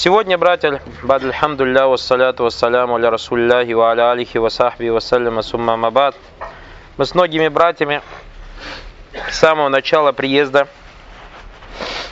Сегодня, 0.00 0.38
братья, 0.38 0.80
бад 1.02 1.24
альхамдулля, 1.24 1.88
вассаляту 1.88 2.44
вассаляму 2.44 2.94
аля 2.94 3.10
расулляхи 3.10 3.72
ва 3.72 3.90
аля 3.90 4.12
алихи 4.12 4.38
ва 4.38 4.48
сахби 4.48 4.90
вассалям 4.90 5.40
асумма 5.40 5.76
мабад. 5.76 6.14
Мы 6.96 7.04
с 7.04 7.16
многими 7.16 7.48
братьями 7.48 8.00
с 9.28 9.36
самого 9.36 9.68
начала 9.68 10.12
приезда 10.12 10.68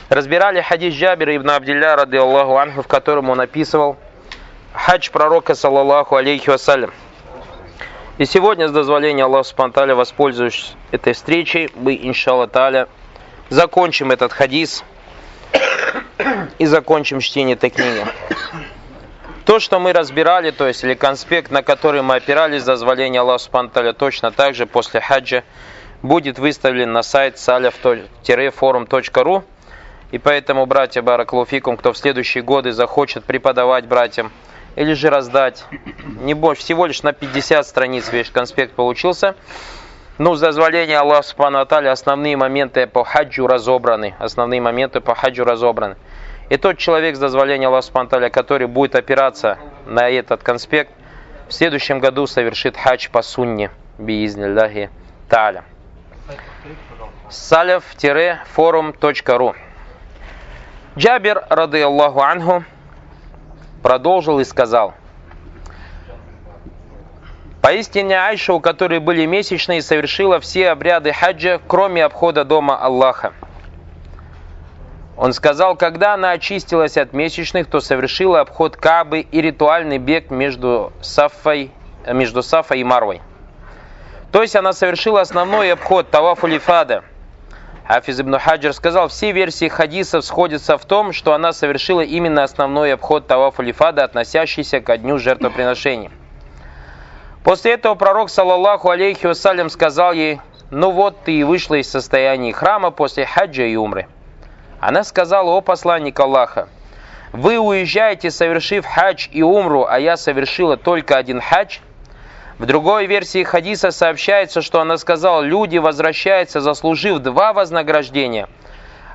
разбирали 0.08 0.62
хадис 0.62 0.94
Джабира 0.94 1.36
ибн 1.36 1.50
Абдилля, 1.50 1.94
рады 1.94 2.16
Аллаху 2.16 2.56
анху, 2.56 2.82
в 2.82 2.88
котором 2.88 3.30
он 3.30 3.40
описывал 3.40 3.96
хадж 4.72 5.08
пророка, 5.12 5.54
саллаллаху 5.54 6.16
алейхи 6.16 6.50
вассалям. 6.50 6.92
И 8.18 8.24
сегодня, 8.24 8.66
с 8.66 8.72
дозволения 8.72 9.22
Аллаха 9.22 9.44
Субтитры, 9.44 9.94
воспользуюсь 9.94 10.74
этой 10.90 11.12
встречей, 11.12 11.70
мы, 11.76 11.94
иншалла 11.94 12.48
таля, 12.48 12.88
закончим 13.48 14.10
этот 14.10 14.32
хадис– 14.32 14.82
и 16.58 16.66
закончим 16.66 17.20
чтение 17.20 17.56
этой 17.56 17.70
книги. 17.70 18.04
То, 19.44 19.60
что 19.60 19.78
мы 19.78 19.92
разбирали, 19.92 20.50
то 20.50 20.66
есть 20.66 20.82
или 20.82 20.94
конспект, 20.94 21.52
на 21.52 21.62
который 21.62 22.02
мы 22.02 22.16
опирались 22.16 22.64
дозволение 22.64 23.20
Аллаха 23.20 23.44
Субтитры, 23.44 23.92
точно 23.92 24.32
так 24.32 24.56
же 24.56 24.66
после 24.66 25.00
хаджа 25.00 25.44
будет 26.02 26.38
выставлен 26.38 26.92
на 26.92 27.02
сайт 27.02 27.36
salaf-forum.ru. 27.36 29.42
И 30.12 30.18
поэтому, 30.18 30.66
братья 30.66 31.02
Бараклуфикум, 31.02 31.76
кто 31.76 31.92
в 31.92 31.98
следующие 31.98 32.42
годы 32.42 32.72
захочет 32.72 33.24
преподавать 33.24 33.86
братьям 33.86 34.32
или 34.76 34.92
же 34.92 35.10
раздать, 35.10 35.64
не 36.20 36.34
больше, 36.34 36.62
всего 36.62 36.86
лишь 36.86 37.02
на 37.02 37.12
50 37.12 37.66
страниц 37.66 38.12
весь 38.12 38.30
конспект 38.30 38.74
получился, 38.74 39.34
ну, 40.18 40.34
с 40.34 40.40
дозволения 40.40 40.98
Аллаха 40.98 41.22
Субхану 41.22 41.58
Аталя 41.58 41.92
основные 41.92 42.38
моменты 42.38 42.86
по 42.86 43.04
хаджу 43.04 43.46
разобраны. 43.46 44.14
Основные 44.18 44.62
моменты 44.62 45.02
по 45.02 45.14
хаджу 45.14 45.44
разобраны. 45.44 45.96
И 46.48 46.56
тот 46.56 46.78
человек 46.78 47.16
с 47.16 47.18
дозволения 47.18 47.66
Аллаха 47.66 47.86
Субхану 47.86 48.06
Аталя, 48.06 48.30
который 48.30 48.66
будет 48.66 48.94
опираться 48.94 49.58
на 49.84 50.08
этот 50.08 50.42
конспект, 50.42 50.90
в 51.48 51.52
следующем 51.52 52.00
году 52.00 52.26
совершит 52.26 52.78
хадж 52.78 53.10
по 53.10 53.20
сунне. 53.20 53.70
Биизнилляхи 53.98 54.88
та'аля. 55.28 55.64
salaf-forum.ru 57.28 59.54
Джабир, 60.96 61.44
рады 61.50 61.82
Аллаху 61.82 62.20
анху, 62.20 62.64
продолжил 63.82 64.40
и 64.40 64.44
сказал– 64.44 64.94
Поистине 67.66 68.16
Айша, 68.16 68.54
у 68.54 68.60
которой 68.60 69.00
были 69.00 69.26
месячные, 69.26 69.82
совершила 69.82 70.38
все 70.38 70.70
обряды 70.70 71.12
хаджа, 71.12 71.58
кроме 71.66 72.04
обхода 72.04 72.44
дома 72.44 72.78
Аллаха. 72.78 73.32
Он 75.16 75.32
сказал, 75.32 75.74
когда 75.74 76.14
она 76.14 76.30
очистилась 76.30 76.96
от 76.96 77.12
месячных, 77.12 77.66
то 77.66 77.80
совершила 77.80 78.38
обход 78.38 78.76
Кабы 78.76 79.18
и 79.18 79.40
ритуальный 79.40 79.98
бег 79.98 80.30
между 80.30 80.92
Сафой, 81.00 81.72
между 82.06 82.44
Сафой 82.44 82.82
и 82.82 82.84
Марвой. 82.84 83.20
То 84.30 84.42
есть 84.42 84.54
она 84.54 84.72
совершила 84.72 85.20
основной 85.20 85.72
обход 85.72 86.08
Тавафу 86.08 86.46
Лифада. 86.46 87.02
Хафиз 87.88 88.20
ибн 88.20 88.38
Хаджар 88.38 88.74
сказал, 88.74 89.08
все 89.08 89.32
версии 89.32 89.66
хадисов 89.66 90.24
сходятся 90.24 90.78
в 90.78 90.84
том, 90.84 91.12
что 91.12 91.34
она 91.34 91.52
совершила 91.52 92.02
именно 92.02 92.44
основной 92.44 92.94
обход 92.94 93.26
Тавафу 93.26 93.62
Лифада, 93.62 94.04
относящийся 94.04 94.80
ко 94.80 94.96
дню 94.96 95.18
жертвоприношения. 95.18 96.12
После 97.46 97.74
этого 97.74 97.94
пророк, 97.94 98.28
саллаллаху 98.28 98.90
алейхи 98.90 99.24
вассалям, 99.24 99.70
сказал 99.70 100.12
ей, 100.12 100.40
ну 100.72 100.90
вот 100.90 101.22
ты 101.22 101.30
и 101.30 101.44
вышла 101.44 101.76
из 101.76 101.88
состояния 101.88 102.52
храма 102.52 102.90
после 102.90 103.24
хаджа 103.24 103.62
и 103.62 103.76
умры. 103.76 104.08
Она 104.80 105.04
сказала, 105.04 105.52
о 105.52 105.60
посланник 105.60 106.18
Аллаха, 106.18 106.68
вы 107.30 107.58
уезжаете, 107.58 108.32
совершив 108.32 108.84
хадж 108.84 109.28
и 109.30 109.44
умру, 109.44 109.86
а 109.88 110.00
я 110.00 110.16
совершила 110.16 110.76
только 110.76 111.16
один 111.16 111.40
хадж. 111.40 111.78
В 112.58 112.66
другой 112.66 113.06
версии 113.06 113.44
хадиса 113.44 113.92
сообщается, 113.92 114.60
что 114.60 114.80
она 114.80 114.98
сказала, 114.98 115.40
люди 115.40 115.78
возвращаются, 115.78 116.60
заслужив 116.60 117.20
два 117.20 117.52
вознаграждения, 117.52 118.48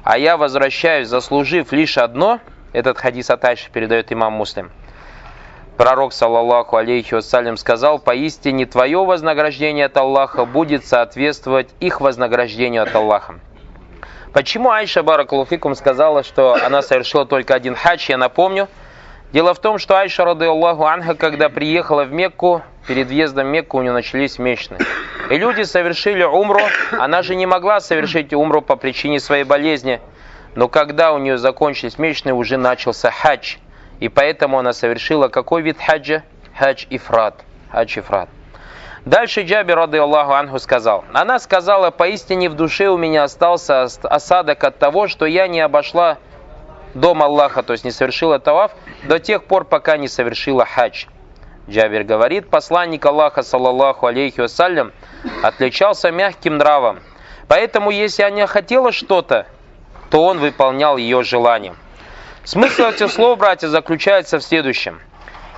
а 0.05 0.17
я 0.17 0.37
возвращаюсь, 0.37 1.09
заслужив 1.09 1.73
лишь 1.73 1.97
одно. 1.97 2.39
Этот 2.71 2.97
хадис 2.97 3.29
от 3.29 3.43
Айши 3.43 3.69
передает 3.71 4.13
имам 4.13 4.31
Муслим. 4.31 4.71
Пророк, 5.81 6.13
саллаллаху 6.13 6.77
алейхи 6.77 7.15
вассалям, 7.15 7.57
сказал, 7.57 7.97
поистине 7.97 8.67
твое 8.67 9.03
вознаграждение 9.03 9.87
от 9.87 9.97
Аллаха 9.97 10.45
будет 10.45 10.85
соответствовать 10.85 11.69
их 11.79 12.01
вознаграждению 12.01 12.83
от 12.83 12.93
Аллаха. 12.93 13.39
Почему 14.31 14.69
Айша 14.69 15.01
Баракулуфикум 15.01 15.73
сказала, 15.73 16.21
что 16.21 16.53
она 16.53 16.83
совершила 16.83 17.25
только 17.25 17.55
один 17.55 17.73
хадж, 17.73 18.05
я 18.09 18.19
напомню. 18.19 18.67
Дело 19.33 19.55
в 19.55 19.59
том, 19.59 19.79
что 19.79 19.97
Айша, 19.97 20.23
рады 20.23 20.45
Аллаху 20.45 20.85
Анха, 20.85 21.15
когда 21.15 21.49
приехала 21.49 22.03
в 22.03 22.11
Мекку, 22.11 22.61
перед 22.87 23.07
въездом 23.07 23.47
в 23.47 23.49
Мекку 23.49 23.79
у 23.79 23.81
нее 23.81 23.91
начались 23.91 24.37
месячные. 24.37 24.81
И 25.31 25.35
люди 25.35 25.63
совершили 25.63 26.21
умру, 26.21 26.61
она 26.91 27.23
же 27.23 27.33
не 27.33 27.47
могла 27.47 27.79
совершить 27.79 28.35
умру 28.35 28.61
по 28.61 28.75
причине 28.75 29.19
своей 29.19 29.45
болезни. 29.45 29.99
Но 30.53 30.67
когда 30.67 31.11
у 31.11 31.17
нее 31.17 31.39
закончились 31.39 31.97
месячные, 31.97 32.35
уже 32.35 32.57
начался 32.57 33.09
хадж– 33.09 33.55
и 34.01 34.09
поэтому 34.09 34.59
она 34.59 34.73
совершила 34.73 35.29
какой 35.29 35.61
вид 35.61 35.77
хаджа? 35.79 36.23
Хадж 36.57 36.85
ифрат. 36.89 37.45
Хадж 37.71 37.99
ифрат. 37.99 38.29
Дальше 39.05 39.43
Джабир, 39.43 39.77
рады 39.77 39.99
Аллаху 39.99 40.33
Анху, 40.33 40.59
сказал, 40.59 41.05
она 41.13 41.39
сказала, 41.39 41.91
поистине 41.91 42.49
в 42.49 42.55
душе 42.55 42.89
у 42.89 42.97
меня 42.97 43.23
остался 43.23 43.83
осадок 43.83 44.63
от 44.63 44.77
того, 44.77 45.07
что 45.07 45.25
я 45.25 45.47
не 45.47 45.59
обошла 45.61 46.17
дом 46.93 47.23
Аллаха, 47.23 47.63
то 47.63 47.73
есть 47.73 47.85
не 47.85 47.91
совершила 47.91 48.37
таваф, 48.37 48.71
до 49.03 49.19
тех 49.19 49.45
пор, 49.45 49.65
пока 49.65 49.97
не 49.97 50.07
совершила 50.07 50.65
хадж. 50.65 51.05
Джабир 51.69 52.03
говорит, 52.03 52.49
посланник 52.49 53.05
Аллаха, 53.05 53.43
саллаллаху 53.43 54.07
алейхи 54.07 54.41
вассалям, 54.41 54.91
отличался 55.43 56.11
мягким 56.11 56.57
нравом. 56.57 56.99
Поэтому, 57.47 57.91
если 57.91 58.23
она 58.23 58.47
хотела 58.47 58.91
что-то, 58.91 59.45
то 60.09 60.25
он 60.25 60.39
выполнял 60.39 60.97
ее 60.97 61.23
желанием. 61.23 61.75
Смысл 62.43 62.83
этих 62.85 63.11
слов, 63.11 63.37
братья, 63.37 63.67
заключается 63.67 64.39
в 64.39 64.43
следующем. 64.43 64.99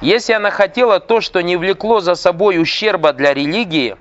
Если 0.01 0.33
она 0.33 0.51
хотела 0.51 0.99
то, 0.99 1.21
что 1.21 1.41
не 1.41 1.55
влекло 1.55 2.01
за 2.01 2.15
собой 2.15 2.61
ущерба 2.61 3.13
для 3.13 3.33
религии, 3.33 3.95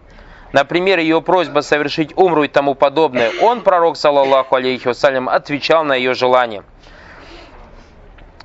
например, 0.52 0.98
ее 0.98 1.22
просьба 1.22 1.60
совершить 1.60 2.12
умру 2.16 2.42
и 2.42 2.48
тому 2.48 2.74
подобное, 2.74 3.30
он, 3.40 3.60
пророк, 3.60 3.96
саллаллаху 3.96 4.56
алейхи 4.56 4.88
вассалям, 4.88 5.28
отвечал 5.28 5.84
на 5.84 5.94
ее 5.94 6.14
желание. 6.14 6.64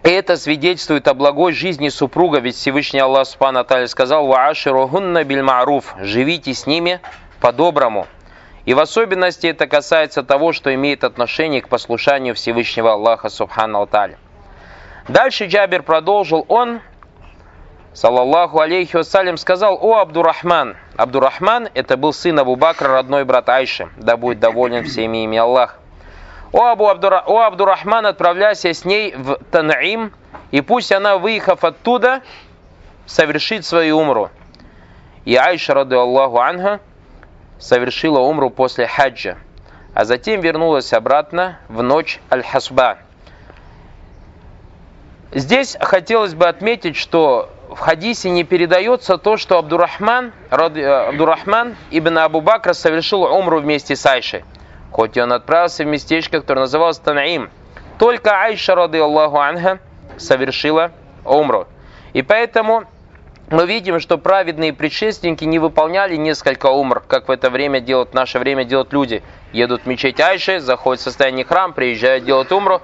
И 0.04 0.10
это 0.10 0.38
свидетельствует 0.38 1.08
о 1.08 1.16
благой 1.16 1.54
жизни 1.54 1.90
супруга, 1.90 2.40
ведь 2.40 2.56
Всевышний 2.56 3.00
Аллах 3.00 3.26
Субхану 3.26 3.62
Аталия 3.62 3.88
сказал 3.88 4.28
«Вааширухунна 4.28 5.24
биль 5.24 5.42
ма'руф» 5.42 5.84
«Живите 6.00 6.54
с 6.54 6.68
ними 6.68 7.02
по-доброму». 7.42 8.06
И 8.66 8.76
в 8.76 8.80
особенности 8.80 9.48
это 9.48 9.66
касается 9.66 10.22
того, 10.22 10.54
что 10.54 10.72
имеет 10.76 11.04
отношение 11.04 11.62
к 11.62 11.70
послушанию 11.70 12.36
Всевышнего 12.36 12.94
Аллаха 12.94 13.30
Субхану 13.30 13.82
Аталия. 13.82 14.20
Дальше 15.08 15.46
Джабир 15.46 15.84
продолжил, 15.84 16.46
он, 16.50 16.82
саллаллаху 17.94 18.60
алейхи 18.60 18.98
вассалям, 18.98 19.38
сказал, 19.38 19.80
о 19.82 20.00
Абдурахман. 20.00 20.76
Абдурахман, 20.98 21.70
это 21.74 21.96
был 21.96 22.12
сын 22.12 22.38
Абу 22.38 22.58
Бакра, 22.58 22.90
родной 22.90 23.24
брат 23.24 23.48
Айши, 23.48 23.88
да 23.96 24.18
будет 24.18 24.40
доволен 24.40 24.84
всеми 24.84 25.24
ими 25.24 25.38
Аллах. 25.38 25.80
О, 26.52 26.66
Абу 26.66 26.90
Абдура... 26.90 27.24
о 27.26 27.44
Абдурахман, 27.44 28.06
отправляйся 28.06 28.74
с 28.74 28.84
ней 28.84 29.16
в 29.16 29.40
Танаим, 29.50 30.12
и 30.52 30.60
пусть 30.60 30.92
она, 30.92 31.18
выехав 31.18 31.64
оттуда, 31.64 32.22
совершит 33.06 33.66
свою 33.66 34.00
умру. 34.00 34.30
И 35.24 35.38
Айша, 35.38 35.74
рады 35.74 35.96
Аллаху 35.96 36.40
анха, 36.40 36.82
совершила 37.60 38.20
умру 38.20 38.50
после 38.50 38.88
хаджа, 38.88 39.38
а 39.94 40.04
затем 40.04 40.42
вернулась 40.42 40.92
обратно 40.92 41.60
в 41.70 41.82
ночь 41.82 42.20
Аль-Хасба. 42.30 42.98
Здесь 45.34 45.78
хотелось 45.80 46.34
бы 46.34 46.48
отметить, 46.48 46.96
что 46.96 47.50
в 47.70 47.80
хадисе 47.80 48.30
не 48.30 48.44
передается 48.44 49.18
то, 49.18 49.38
что 49.38 49.58
Абдурахман, 49.58 50.32
э, 50.50 50.56
Абдурахман 50.56 51.76
ибн 51.92 52.20
Абу 52.20 52.42
Бакра 52.42 52.74
совершил 52.74 53.24
умру 53.24 53.60
вместе 53.60 53.96
с 53.96 54.06
Айшей. 54.06 54.46
Хоть 54.92 55.18
он 55.18 55.34
отправился 55.34 55.84
в 55.84 55.88
местечко, 55.88 56.40
которое 56.40 56.62
называлось 56.62 56.98
Танаим. 56.98 57.50
Только 58.00 58.42
Айша, 58.42 58.74
рады 58.74 59.00
Аллаху 59.00 59.38
Анха, 59.38 59.80
совершила 60.18 60.92
умру. 61.26 61.68
И 62.14 62.22
поэтому 62.22 62.86
мы 63.50 63.66
видим, 63.66 64.00
что 64.00 64.18
праведные 64.18 64.74
предшественники 64.74 65.46
не 65.46 65.60
выполняли 65.60 66.16
несколько 66.16 66.68
умр, 66.68 67.02
как 67.08 67.28
в 67.28 67.32
это 67.32 67.50
время 67.50 67.80
делают, 67.80 68.12
в 68.12 68.14
наше 68.14 68.40
время 68.40 68.64
делают 68.64 68.94
люди. 68.94 69.24
Едут 69.52 69.84
в 69.84 69.86
мечеть 69.88 70.20
Айши, 70.20 70.60
заходят 70.60 71.02
в 71.02 71.04
состояние 71.04 71.46
храм, 71.46 71.74
приезжают 71.74 72.26
делать 72.26 72.52
умру. 72.52 72.82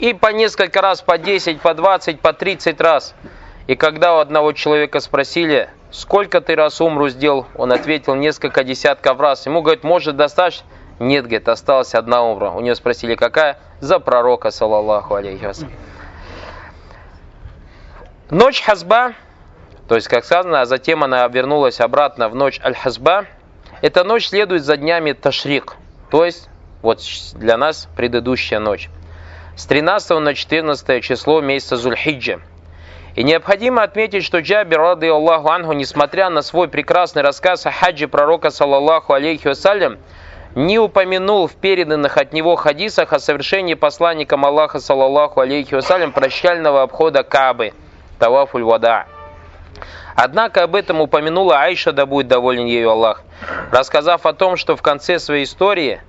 И 0.00 0.14
по 0.14 0.28
несколько 0.28 0.80
раз, 0.80 1.02
по 1.02 1.18
10, 1.18 1.60
по 1.60 1.74
20, 1.74 2.20
по 2.20 2.32
30 2.32 2.80
раз. 2.80 3.14
И 3.66 3.76
когда 3.76 4.16
у 4.16 4.18
одного 4.18 4.52
человека 4.52 4.98
спросили, 4.98 5.68
сколько 5.90 6.40
ты 6.40 6.56
раз 6.56 6.80
умру 6.80 7.10
сделал, 7.10 7.46
он 7.54 7.70
ответил 7.70 8.14
несколько 8.14 8.64
десятков 8.64 9.20
раз. 9.20 9.44
Ему 9.44 9.60
говорят, 9.60 9.84
может 9.84 10.16
достаточно? 10.16 10.66
Нет, 11.00 11.24
говорит, 11.24 11.50
осталась 11.50 11.94
одна 11.94 12.22
умра. 12.22 12.50
У 12.50 12.60
него 12.60 12.74
спросили, 12.74 13.14
какая? 13.14 13.58
За 13.80 13.98
пророка, 13.98 14.50
саллаллаху 14.50 15.14
алейхи 15.16 15.46
Ночь 18.30 18.62
Хазба, 18.62 19.12
то 19.86 19.96
есть, 19.96 20.08
как 20.08 20.24
сказано, 20.24 20.62
а 20.62 20.64
затем 20.64 21.04
она 21.04 21.28
вернулась 21.28 21.78
обратно 21.78 22.30
в 22.30 22.34
ночь 22.34 22.58
Аль-Хазба, 22.64 23.26
эта 23.82 24.04
ночь 24.04 24.28
следует 24.28 24.64
за 24.64 24.76
днями 24.76 25.12
Ташрик, 25.12 25.76
то 26.10 26.24
есть, 26.24 26.48
вот 26.80 27.00
для 27.34 27.56
нас 27.56 27.88
предыдущая 27.96 28.60
ночь. 28.60 28.88
С 29.60 29.66
13 29.66 30.20
на 30.20 30.32
14 30.32 31.04
число 31.04 31.42
месяца 31.42 31.76
Зульхиджа. 31.76 32.38
И 33.14 33.22
необходимо 33.22 33.82
отметить, 33.82 34.24
что 34.24 34.38
Джабир, 34.38 34.78
рады 34.78 35.10
Аллаху 35.10 35.50
Ангу, 35.50 35.74
несмотря 35.74 36.30
на 36.30 36.40
свой 36.40 36.66
прекрасный 36.66 37.20
рассказ 37.20 37.66
о 37.66 37.70
хаджи 37.70 38.08
пророка, 38.08 38.48
саллаллаху 38.48 39.12
алейхи 39.12 39.48
вассалям, 39.48 39.98
не 40.54 40.78
упомянул 40.78 41.46
в 41.46 41.56
переданных 41.56 42.16
от 42.16 42.32
него 42.32 42.56
хадисах 42.56 43.12
о 43.12 43.18
совершении 43.18 43.74
посланником 43.74 44.46
Аллаха, 44.46 44.80
саллаллаху 44.80 45.40
алейхи 45.40 45.74
вассалям, 45.74 46.12
прощального 46.12 46.80
обхода 46.80 47.22
Кабы– 47.22 47.74
тавафуль 48.18 48.62
вада. 48.62 49.04
Однако 50.16 50.62
об 50.62 50.74
этом 50.74 51.02
упомянула 51.02 51.60
Айша, 51.60 51.92
да 51.92 52.06
будет 52.06 52.28
доволен 52.28 52.64
ею 52.64 52.92
Аллах, 52.92 53.22
рассказав 53.70 54.24
о 54.24 54.32
том, 54.32 54.56
что 54.56 54.74
в 54.74 54.80
конце 54.80 55.18
своей 55.18 55.44
истории, 55.44 56.00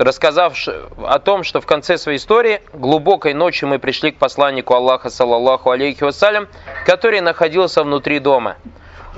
рассказав 0.00 0.56
о 0.66 1.18
том, 1.18 1.44
что 1.44 1.60
в 1.60 1.66
конце 1.66 1.98
своей 1.98 2.18
истории 2.18 2.62
глубокой 2.72 3.34
ночью 3.34 3.68
мы 3.68 3.78
пришли 3.78 4.12
к 4.12 4.18
посланнику 4.18 4.74
Аллаха, 4.74 5.10
саллаллаху 5.10 5.70
алейхи 5.70 6.02
вассалям, 6.04 6.48
который 6.86 7.20
находился 7.20 7.82
внутри 7.82 8.18
дома. 8.18 8.56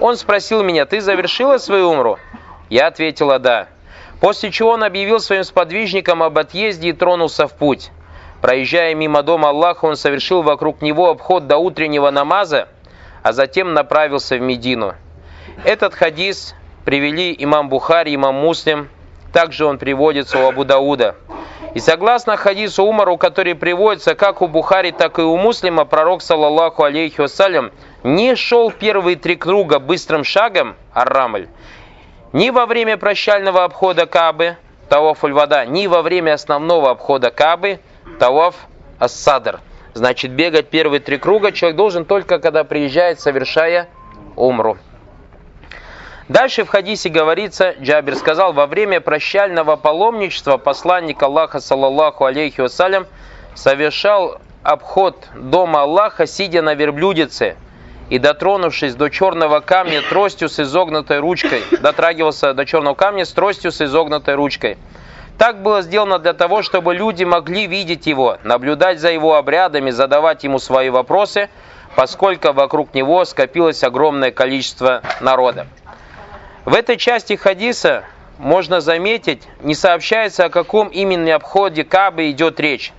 Он 0.00 0.16
спросил 0.16 0.62
меня, 0.62 0.84
ты 0.84 1.00
завершила 1.00 1.58
свою 1.58 1.90
умру? 1.90 2.18
Я 2.68 2.88
ответила, 2.88 3.38
да. 3.38 3.68
После 4.20 4.50
чего 4.50 4.70
он 4.70 4.82
объявил 4.82 5.20
своим 5.20 5.44
сподвижникам 5.44 6.22
об 6.22 6.38
отъезде 6.38 6.88
и 6.88 6.92
тронулся 6.92 7.46
в 7.46 7.52
путь. 7.52 7.90
Проезжая 8.40 8.94
мимо 8.94 9.22
дома 9.22 9.50
Аллаха, 9.50 9.84
он 9.84 9.96
совершил 9.96 10.42
вокруг 10.42 10.82
него 10.82 11.10
обход 11.10 11.46
до 11.46 11.58
утреннего 11.58 12.10
намаза, 12.10 12.68
а 13.22 13.32
затем 13.32 13.72
направился 13.72 14.36
в 14.36 14.40
Медину. 14.40 14.94
Этот 15.64 15.94
хадис 15.94 16.56
привели 16.84 17.34
имам 17.38 17.68
Бухари, 17.68 18.14
имам 18.14 18.34
Муслим, 18.34 18.88
также 19.32 19.66
он 19.66 19.78
приводится 19.78 20.38
у 20.38 20.48
Абу 20.48 20.64
Дауда. 20.64 21.16
И 21.74 21.78
согласно 21.78 22.36
хадису 22.36 22.84
Умару, 22.84 23.16
который 23.16 23.54
приводится 23.54 24.14
как 24.14 24.42
у 24.42 24.46
Бухари, 24.46 24.90
так 24.90 25.18
и 25.18 25.22
у 25.22 25.36
Муслима, 25.36 25.86
пророк, 25.86 26.20
саллаллаху 26.20 26.84
алейхи 26.84 27.20
вассалям, 27.20 27.72
не 28.02 28.34
шел 28.34 28.70
первые 28.70 29.16
три 29.16 29.36
круга 29.36 29.78
быстрым 29.78 30.22
шагом, 30.22 30.76
ар-рамль, 30.92 31.48
ни 32.32 32.50
во 32.50 32.66
время 32.66 32.98
прощального 32.98 33.64
обхода 33.64 34.04
Кабы, 34.04 34.56
Тавафуль 34.90 35.32
вода, 35.32 35.64
ни 35.64 35.86
во 35.86 36.02
время 36.02 36.34
основного 36.34 36.90
обхода 36.90 37.30
Кабы, 37.30 37.80
Таваф 38.18 38.54
ас-садр. 38.98 39.60
Значит, 39.94 40.32
бегать 40.32 40.68
первые 40.68 41.00
три 41.00 41.16
круга 41.16 41.52
человек 41.52 41.76
должен 41.76 42.04
только 42.04 42.38
когда 42.38 42.64
приезжает, 42.64 43.20
совершая 43.20 43.88
умру. 44.36 44.76
Дальше 46.28 46.64
в 46.64 46.68
хадисе 46.68 47.08
говорится, 47.08 47.74
Джабир 47.80 48.16
сказал, 48.16 48.52
во 48.52 48.66
время 48.66 49.00
прощального 49.00 49.76
паломничества 49.76 50.56
посланник 50.56 51.22
Аллаха, 51.22 51.60
саллаллаху 51.60 52.24
алейхи 52.24 52.60
вассалям, 52.60 53.06
совершал 53.54 54.40
обход 54.62 55.28
дома 55.34 55.82
Аллаха, 55.82 56.26
сидя 56.26 56.62
на 56.62 56.74
верблюдице, 56.74 57.56
и 58.08 58.18
дотронувшись 58.18 58.94
до 58.94 59.08
черного 59.10 59.60
камня 59.60 60.02
тростью 60.02 60.48
с 60.48 60.60
изогнутой 60.60 61.18
ручкой, 61.18 61.62
дотрагивался 61.80 62.54
до 62.54 62.64
черного 62.64 62.94
камня 62.94 63.24
с 63.24 63.32
тростью 63.32 63.72
с 63.72 63.80
изогнутой 63.80 64.34
ручкой– 64.34 64.78
так 65.42 65.60
было 65.60 65.82
сделано 65.82 66.20
для 66.20 66.34
того, 66.34 66.62
чтобы 66.62 66.94
люди 66.94 67.24
могли 67.24 67.66
видеть 67.66 68.06
его, 68.06 68.38
наблюдать 68.44 69.00
за 69.00 69.10
его 69.10 69.34
обрядами, 69.34 69.90
задавать 69.90 70.44
ему 70.44 70.60
свои 70.60 70.88
вопросы, 70.88 71.48
поскольку 71.96 72.52
вокруг 72.52 72.94
него 72.94 73.24
скопилось 73.24 73.82
огромное 73.82 74.30
количество 74.30 75.02
народа. 75.20 75.66
В 76.64 76.74
этой 76.74 76.96
части 76.96 77.36
хадиса 77.36 78.04
можно 78.38 78.80
заметить, 78.80 79.42
не 79.60 79.74
сообщается, 79.74 80.44
о 80.44 80.50
каком 80.50 80.88
именно 80.88 81.34
обходе 81.34 81.84
Кабы 81.84 82.30
идет 82.30 82.60
речь. 82.60 82.92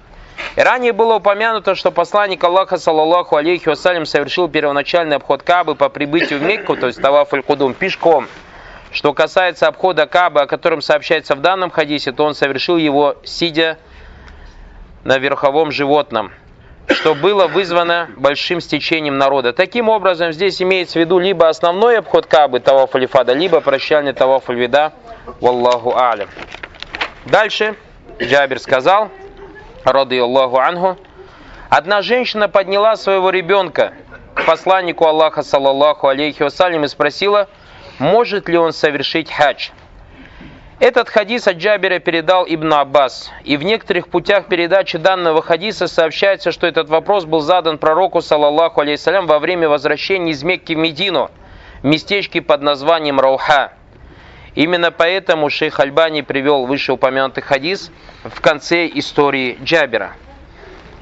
И 0.56 0.62
ранее 0.62 0.94
было 0.94 1.16
упомянуто, 1.16 1.76
что 1.76 1.92
посланник 1.92 2.44
Аллаха, 2.44 2.78
саллаллаху 2.78 3.36
алейхи 3.36 3.70
вассалям, 3.70 4.06
совершил 4.06 4.48
первоначальный 4.48 5.16
обход 5.16 5.44
Кабы 5.44 5.76
по 5.76 5.90
прибытию 5.90 6.40
в 6.40 6.44
Мекку, 6.44 6.76
то 6.76 6.88
есть 6.88 7.02
Таваф 7.02 7.34
аль-Кудум, 7.34 7.74
пешком– 7.74 8.28
что 8.94 9.12
касается 9.14 9.68
обхода 9.68 10.06
Кабы, 10.06 10.42
о 10.42 10.46
котором 10.46 10.82
сообщается 10.82 11.36
в 11.36 11.42
данном 11.42 11.72
хадисе, 11.72 12.12
то 12.12 12.24
он 12.24 12.36
совершил 12.36 12.78
его, 12.78 13.18
сидя 13.24 13.80
на 15.04 15.18
верховом 15.18 15.72
животном, 15.72 16.32
что 16.88 17.16
было 17.16 17.48
вызвано 17.48 18.10
большим 18.18 18.62
стечением 18.62 19.18
народа. 19.18 19.54
Таким 19.54 19.90
образом, 19.90 20.32
здесь 20.32 20.62
имеется 20.62 21.00
в 21.00 21.02
виду 21.02 21.20
либо 21.20 21.48
основной 21.50 22.00
обход 22.00 22.26
Кабы, 22.26 22.60
Таваф 22.60 22.96
Алифада, 22.96 23.34
либо 23.34 23.62
прощальный 23.62 24.14
Таваф 24.14 24.50
Альвида, 24.50 24.94
Валлаху 25.40 25.96
Алим. 25.96 26.28
Дальше 27.26 27.76
Джабир 28.22 28.60
сказал, 28.60 29.10
рады 29.86 30.20
Аллаху 30.20 30.58
Ангу, 30.58 30.98
одна 31.70 32.02
женщина 32.02 32.50
подняла 32.50 32.96
своего 32.96 33.30
ребенка 33.30 33.94
к 34.34 34.46
посланнику 34.46 35.06
Аллаха, 35.06 35.44
саллаллаху 35.44 36.08
алейхи 36.08 36.44
вассалям, 36.44 36.84
и 36.84 36.88
спросила– 36.88 37.48
может 38.00 38.50
ли 38.50 38.58
он 38.58 38.74
совершить 38.74 39.32
хадж. 39.32 39.70
Этот 40.84 41.08
хадис 41.08 41.48
от 41.48 41.60
Джабера 41.60 42.00
передал 42.00 42.46
Ибн 42.46 42.74
Аббас, 42.74 43.32
и 43.46 43.56
в 43.56 43.64
некоторых 43.64 44.10
путях 44.10 44.48
передачи 44.48 44.98
данного 44.98 45.42
хадиса 45.42 45.88
сообщается, 45.88 46.52
что 46.52 46.68
этот 46.68 46.90
вопрос 46.90 47.24
был 47.24 47.40
задан 47.40 47.78
пророку, 47.78 48.20
саллаллаху 48.20 48.82
алейсалям, 48.82 49.26
во 49.26 49.40
время 49.40 49.70
возвращения 49.70 50.32
из 50.32 50.44
Мекки 50.44 50.74
в 50.74 50.78
Медину, 50.78 51.32
в 51.84 51.86
местечке 51.86 52.42
под 52.42 52.64
названием 52.64 53.18
Рауха. 53.22 53.72
Именно 54.56 54.92
поэтому 54.92 55.50
шейх 55.50 55.80
Альбани 55.80 56.22
привел 56.22 56.66
вышеупомянутый 56.66 57.44
хадис 57.44 57.90
в 58.26 58.42
конце 58.42 58.86
истории 58.88 59.58
Джабера. 59.64 60.18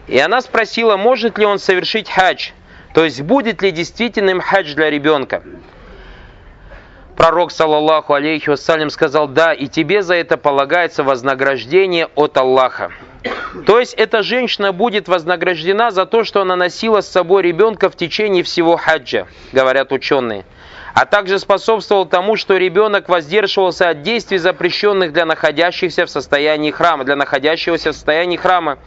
И 0.05 0.19
она 0.19 0.41
спросила, 0.41 0.95
может 0.95 1.39
ли 1.39 1.45
он 1.47 1.57
совершить 1.57 2.07
хадж, 2.07 2.51
то 2.93 3.03
есть 3.03 3.23
будет 3.23 3.63
ли 3.63 3.71
действительным 3.71 4.41
хадж 4.41 4.75
для 4.75 4.91
ребенка. 4.91 5.41
Пророк, 7.21 7.51
саллаллаху 7.51 8.15
алейхи 8.15 8.49
вассалям, 8.49 8.89
сказал, 8.89 9.27
да, 9.27 9.53
и 9.53 9.67
тебе 9.67 10.01
за 10.01 10.15
это 10.15 10.37
полагается 10.37 11.03
вознаграждение 11.03 12.07
от 12.15 12.35
Аллаха. 12.35 12.89
То 13.67 13.79
есть 13.79 13.93
эта 13.93 14.23
женщина 14.23 14.71
будет 14.71 15.07
вознаграждена 15.07 15.91
за 15.91 16.07
то, 16.07 16.23
что 16.23 16.41
она 16.41 16.55
носила 16.55 17.01
с 17.01 17.07
собой 17.07 17.43
ребенка 17.43 17.91
в 17.91 17.95
течение 17.95 18.41
всего 18.41 18.75
хаджа, 18.75 19.27
говорят 19.51 19.91
ученые. 19.91 20.45
А 20.95 21.05
также 21.05 21.37
способствовал 21.37 22.07
тому, 22.07 22.37
что 22.37 22.57
ребенок 22.57 23.07
воздерживался 23.07 23.89
от 23.89 24.01
действий, 24.01 24.39
запрещенных 24.39 25.13
для 25.13 25.27
находящихся 25.27 26.07
в 26.07 26.09
состоянии 26.09 26.71
храма, 26.71 27.03
для 27.03 27.15
находящегося 27.15 27.91
в 27.91 27.93
состоянии 27.93 28.37
храма, 28.37 28.79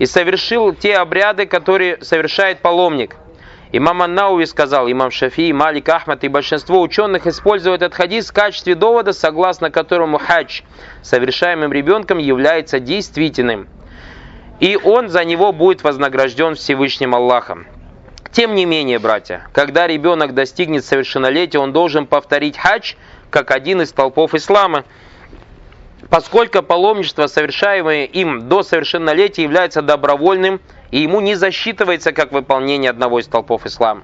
и 0.00 0.06
совершил 0.06 0.74
те 0.74 0.96
обряды, 0.96 1.46
которые 1.46 2.02
совершает 2.02 2.58
паломник– 2.58 3.14
Имам 3.70 4.00
Аннауи 4.00 4.44
сказал, 4.44 4.90
имам 4.90 5.10
Шафи, 5.10 5.52
Малик 5.52 5.88
Ахмад 5.90 6.24
и 6.24 6.28
большинство 6.28 6.80
ученых 6.80 7.26
используют 7.26 7.82
этот 7.82 7.94
хадис 7.94 8.30
в 8.30 8.32
качестве 8.32 8.74
довода, 8.74 9.12
согласно 9.12 9.70
которому 9.70 10.18
хадж, 10.18 10.62
совершаемым 11.02 11.72
ребенком, 11.72 12.16
является 12.16 12.80
действительным. 12.80 13.68
И 14.58 14.76
он 14.76 15.10
за 15.10 15.24
него 15.24 15.52
будет 15.52 15.84
вознагражден 15.84 16.54
Всевышним 16.54 17.14
Аллахом. 17.14 17.66
Тем 18.32 18.54
не 18.54 18.64
менее, 18.64 18.98
братья, 18.98 19.46
когда 19.52 19.86
ребенок 19.86 20.34
достигнет 20.34 20.84
совершеннолетия, 20.84 21.58
он 21.58 21.72
должен 21.72 22.06
повторить 22.06 22.56
хадж 22.56 22.94
как 23.30 23.50
один 23.50 23.82
из 23.82 23.92
толпов 23.92 24.34
ислама, 24.34 24.84
поскольку 26.10 26.62
паломничество, 26.62 27.26
совершаемое 27.26 28.04
им 28.04 28.48
до 28.48 28.62
совершеннолетия, 28.62 29.42
является 29.42 29.82
добровольным 29.82 30.60
и 30.90 31.00
ему 31.00 31.20
не 31.20 31.34
засчитывается 31.34 32.12
как 32.12 32.32
выполнение 32.32 32.90
одного 32.90 33.20
из 33.20 33.26
толпов 33.26 33.66
ислама. 33.66 34.02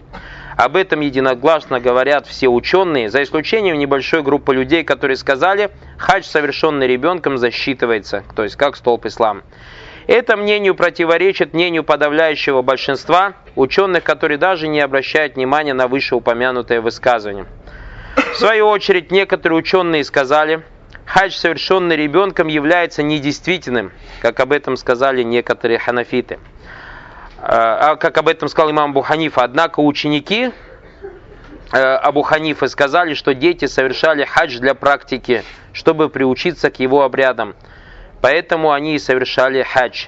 Об 0.57 0.77
этом 0.77 1.01
единогласно 1.01 1.81
говорят 1.81 2.27
все 2.27 2.49
ученые, 2.49 3.11
за 3.11 3.23
исключением 3.23 3.79
небольшой 3.79 4.23
группы 4.23 4.55
людей, 4.55 4.85
которые 4.85 5.17
сказали, 5.17 5.71
хадж, 5.99 6.25
совершенный 6.25 6.87
ребенком, 6.87 7.39
засчитывается, 7.39 8.23
то 8.37 8.45
есть 8.45 8.57
как 8.57 8.77
столб 8.77 9.07
ислама. 9.07 9.43
Это 10.07 10.37
мнению 10.37 10.75
противоречит 10.75 11.55
мнению 11.55 11.83
подавляющего 11.83 12.63
большинства 12.63 13.33
ученых, 13.57 14.05
которые 14.05 14.39
даже 14.39 14.69
не 14.69 14.81
обращают 14.81 15.37
внимания 15.37 15.73
на 15.73 15.89
вышеупомянутое 15.89 16.81
высказывание. 16.81 17.47
В 18.17 18.37
свою 18.37 18.69
очередь, 18.69 19.11
некоторые 19.11 19.59
ученые 19.59 20.05
сказали, 20.05 20.63
хадж, 21.07 21.33
совершенный 21.33 21.97
ребенком, 21.97 22.49
является 22.49 23.03
недействительным, 23.03 23.93
как 24.21 24.41
об 24.41 24.53
этом 24.53 24.77
сказали 24.77 25.23
некоторые 25.23 25.79
ханафиты. 25.79 26.39
А, 27.47 27.91
а 27.91 27.97
как 27.97 28.17
об 28.17 28.29
этом 28.29 28.49
сказал 28.49 28.71
имам 28.71 28.91
Абу 28.91 29.03
Ханифа. 29.03 29.43
Однако 29.43 29.81
ученики 29.81 30.51
э, 31.73 31.79
Абу 31.79 32.23
Ханифы 32.23 32.69
сказали, 32.69 33.13
что 33.13 33.35
дети 33.35 33.67
совершали 33.67 34.25
хадж 34.25 34.59
для 34.59 34.75
практики, 34.75 35.45
чтобы 35.75 36.09
приучиться 36.09 36.71
к 36.71 36.79
его 36.81 37.03
обрядам. 37.03 37.55
Поэтому 38.23 38.73
они 38.73 38.95
и 38.95 38.99
совершали 38.99 39.63
хадж. 39.63 40.07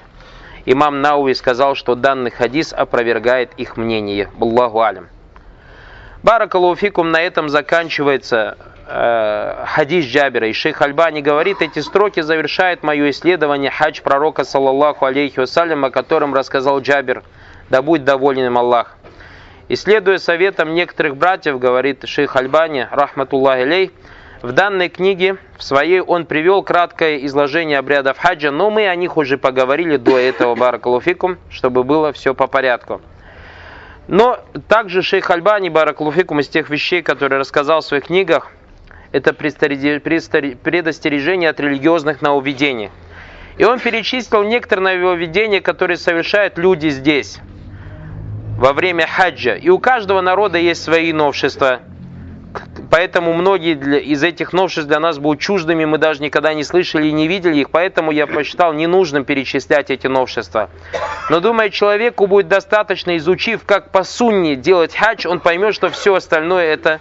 имам 0.65 1.01
Науи 1.01 1.33
сказал, 1.33 1.75
что 1.75 1.93
данный 1.93 2.31
хадис 2.31 2.73
опровергает 2.73 3.51
их 3.57 3.77
мнение. 3.77 4.31
Аллаху 4.41 4.81
алям. 4.81 5.09
Баракалуфикум 6.23 7.11
на 7.11 7.21
этом 7.21 7.49
заканчивается 7.49 8.57
э, 8.87 9.65
хадис 9.67 10.05
Джабера. 10.05 10.47
И 10.47 10.53
шейх 10.53 10.81
Альбани 10.81 11.21
говорит, 11.21 11.61
эти 11.61 11.79
строки 11.79 12.21
завершает 12.21 12.83
мое 12.83 13.09
исследование 13.11 13.69
хадж 13.69 14.01
пророка, 14.01 14.43
саллаллаху 14.43 15.05
алейхи 15.05 15.39
вассалям, 15.39 15.85
о 15.85 15.91
котором 15.91 16.33
рассказал 16.33 16.79
Джабер. 16.81 17.23
Да 17.69 17.81
будет 17.81 18.05
доволен 18.05 18.45
им 18.45 18.57
Аллах. 18.57 18.97
Исследуя 19.69 20.17
советам 20.17 20.73
некоторых 20.73 21.17
братьев, 21.17 21.59
говорит 21.59 22.07
шейх 22.07 22.35
Альбани, 22.37 22.87
рахматуллахи 22.89 23.61
алей, 23.61 23.91
в 24.41 24.51
данной 24.51 24.87
книге, 24.87 25.37
в 25.57 25.63
своей, 25.63 25.99
он 25.99 26.25
привел 26.25 26.63
краткое 26.63 27.25
изложение 27.25 27.79
обрядов 27.79 28.17
хаджа, 28.17 28.51
но 28.51 28.69
мы 28.69 28.87
о 28.87 28.95
них 28.95 29.17
уже 29.17 29.37
поговорили 29.37 29.97
до 29.97 30.17
этого, 30.17 30.55
баракалуфикум, 30.55 31.37
чтобы 31.49 31.83
было 31.83 32.13
все 32.13 32.33
по 32.33 32.47
порядку. 32.47 33.01
Но 34.07 34.39
также 34.69 35.01
шейх 35.01 35.29
Альбани, 35.29 35.69
баракалуфикум, 35.69 36.39
из 36.39 36.47
тех 36.47 36.69
вещей, 36.69 37.01
которые 37.01 37.39
рассказал 37.39 37.81
в 37.81 37.85
своих 37.85 38.05
книгах, 38.05 38.51
это 39.11 39.33
предостережение 39.33 41.49
от 41.49 41.59
религиозных 41.59 42.21
нововведений. 42.21 42.91
И 43.57 43.63
он 43.63 43.79
перечислил 43.79 44.43
некоторые 44.43 44.99
нововведения, 44.99 45.61
которые 45.61 45.97
совершают 45.97 46.57
люди 46.57 46.89
здесь, 46.89 47.39
во 48.57 48.73
время 48.73 49.07
хаджа. 49.07 49.55
И 49.55 49.69
у 49.69 49.79
каждого 49.79 50.21
народа 50.21 50.57
есть 50.57 50.83
свои 50.83 51.13
новшества– 51.13 51.81
поэтому 52.89 53.33
многие 53.33 54.01
из 54.01 54.23
этих 54.23 54.53
новшеств 54.53 54.87
для 54.87 54.99
нас 54.99 55.19
будут 55.19 55.41
чуждыми, 55.41 55.85
мы 55.85 55.97
даже 55.97 56.21
никогда 56.21 56.53
не 56.53 56.63
слышали 56.63 57.07
и 57.07 57.11
не 57.11 57.27
видели 57.27 57.57
их, 57.57 57.69
поэтому 57.69 58.11
я 58.11 58.27
посчитал 58.27 58.73
ненужным 58.73 59.25
перечислять 59.25 59.89
эти 59.89 60.07
новшества. 60.07 60.69
Но 61.29 61.39
думаю, 61.39 61.69
человеку 61.69 62.27
будет 62.27 62.47
достаточно, 62.47 63.17
изучив, 63.17 63.63
как 63.65 63.91
по 63.91 64.03
сунне 64.03 64.55
делать 64.55 64.95
хадж, 64.95 65.27
он 65.27 65.39
поймет, 65.39 65.75
что 65.75 65.89
все 65.89 66.15
остальное 66.15 66.65
это 66.65 66.99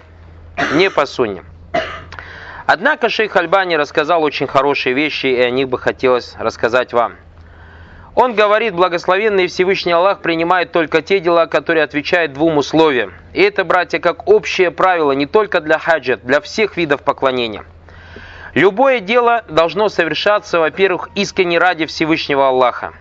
не 0.74 0.90
по 0.90 1.06
сунне. 1.06 1.44
Однако 2.66 3.08
шейх 3.08 3.36
Альбани 3.36 3.76
рассказал 3.76 4.24
очень 4.24 4.48
хорошие 4.48 4.92
вещи, 4.92 5.26
и 5.26 5.40
о 5.40 5.50
них 5.50 5.68
бы 5.68 5.78
хотелось 5.78 6.34
рассказать 6.36 6.92
вам. 6.92 7.16
Он 8.16 8.34
говорит, 8.34 8.74
благословенный 8.74 9.46
Всевышний 9.46 9.92
Аллах 9.92 10.20
принимает 10.20 10.72
только 10.72 11.00
те 11.02 11.20
дела, 11.20 11.46
которые 11.46 11.84
отвечают 11.84 12.32
двум 12.32 12.56
условиям. 12.56 13.12
И 13.34 13.42
это, 13.42 13.62
братья, 13.62 13.98
как 13.98 14.26
общее 14.26 14.70
правило 14.70 15.12
не 15.12 15.26
только 15.26 15.60
для 15.60 15.78
хаджа, 15.78 16.16
для 16.16 16.40
всех 16.40 16.76
видов 16.76 17.02
поклонения. 17.02 17.64
Любое 18.54 19.00
дело 19.00 19.44
должно 19.48 19.90
совершаться, 19.90 20.58
во-первых, 20.58 21.10
искренне 21.14 21.58
ради 21.58 21.84
Всевышнего 21.84 22.48
Аллаха. 22.48 22.94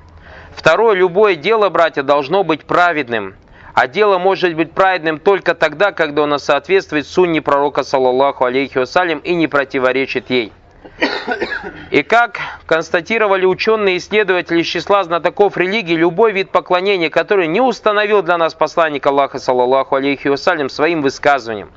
Второе, 0.54 0.96
любое 0.96 1.36
дело, 1.36 1.70
братья, 1.70 2.04
должно 2.04 2.44
быть 2.44 2.66
праведным. 2.66 3.36
А 3.76 3.88
дело 3.88 4.18
может 4.20 4.56
быть 4.56 4.72
праведным 4.72 5.20
только 5.20 5.54
тогда, 5.54 5.92
когда 5.92 6.24
оно 6.24 6.38
соответствует 6.38 7.06
сунне 7.06 7.42
пророка, 7.42 7.84
саллаллаху 7.84 8.46
алейхи 8.46 8.78
вассалям, 8.78 9.20
и 9.20 9.36
не 9.36 9.48
противоречит 9.48 10.30
ей. 10.30 10.54
И 11.92 12.02
как 12.02 12.40
констатировали 12.68 13.46
ученые 13.46 13.98
исследователи 13.98 14.62
из 14.62 14.68
числа 14.68 15.04
знатоков 15.04 15.58
религии, 15.58 15.94
любой 15.94 16.32
вид 16.32 16.52
поклонения, 16.52 17.10
который 17.10 17.48
не 17.48 17.60
установил 17.60 18.22
для 18.22 18.38
нас 18.38 18.54
посланник 18.54 19.06
Аллаха, 19.06 19.40
саллаллаху 19.40 19.96
алейхи 19.96 20.30
вассалям, 20.30 20.70
своим 20.70 21.02
высказыванием, 21.02 21.70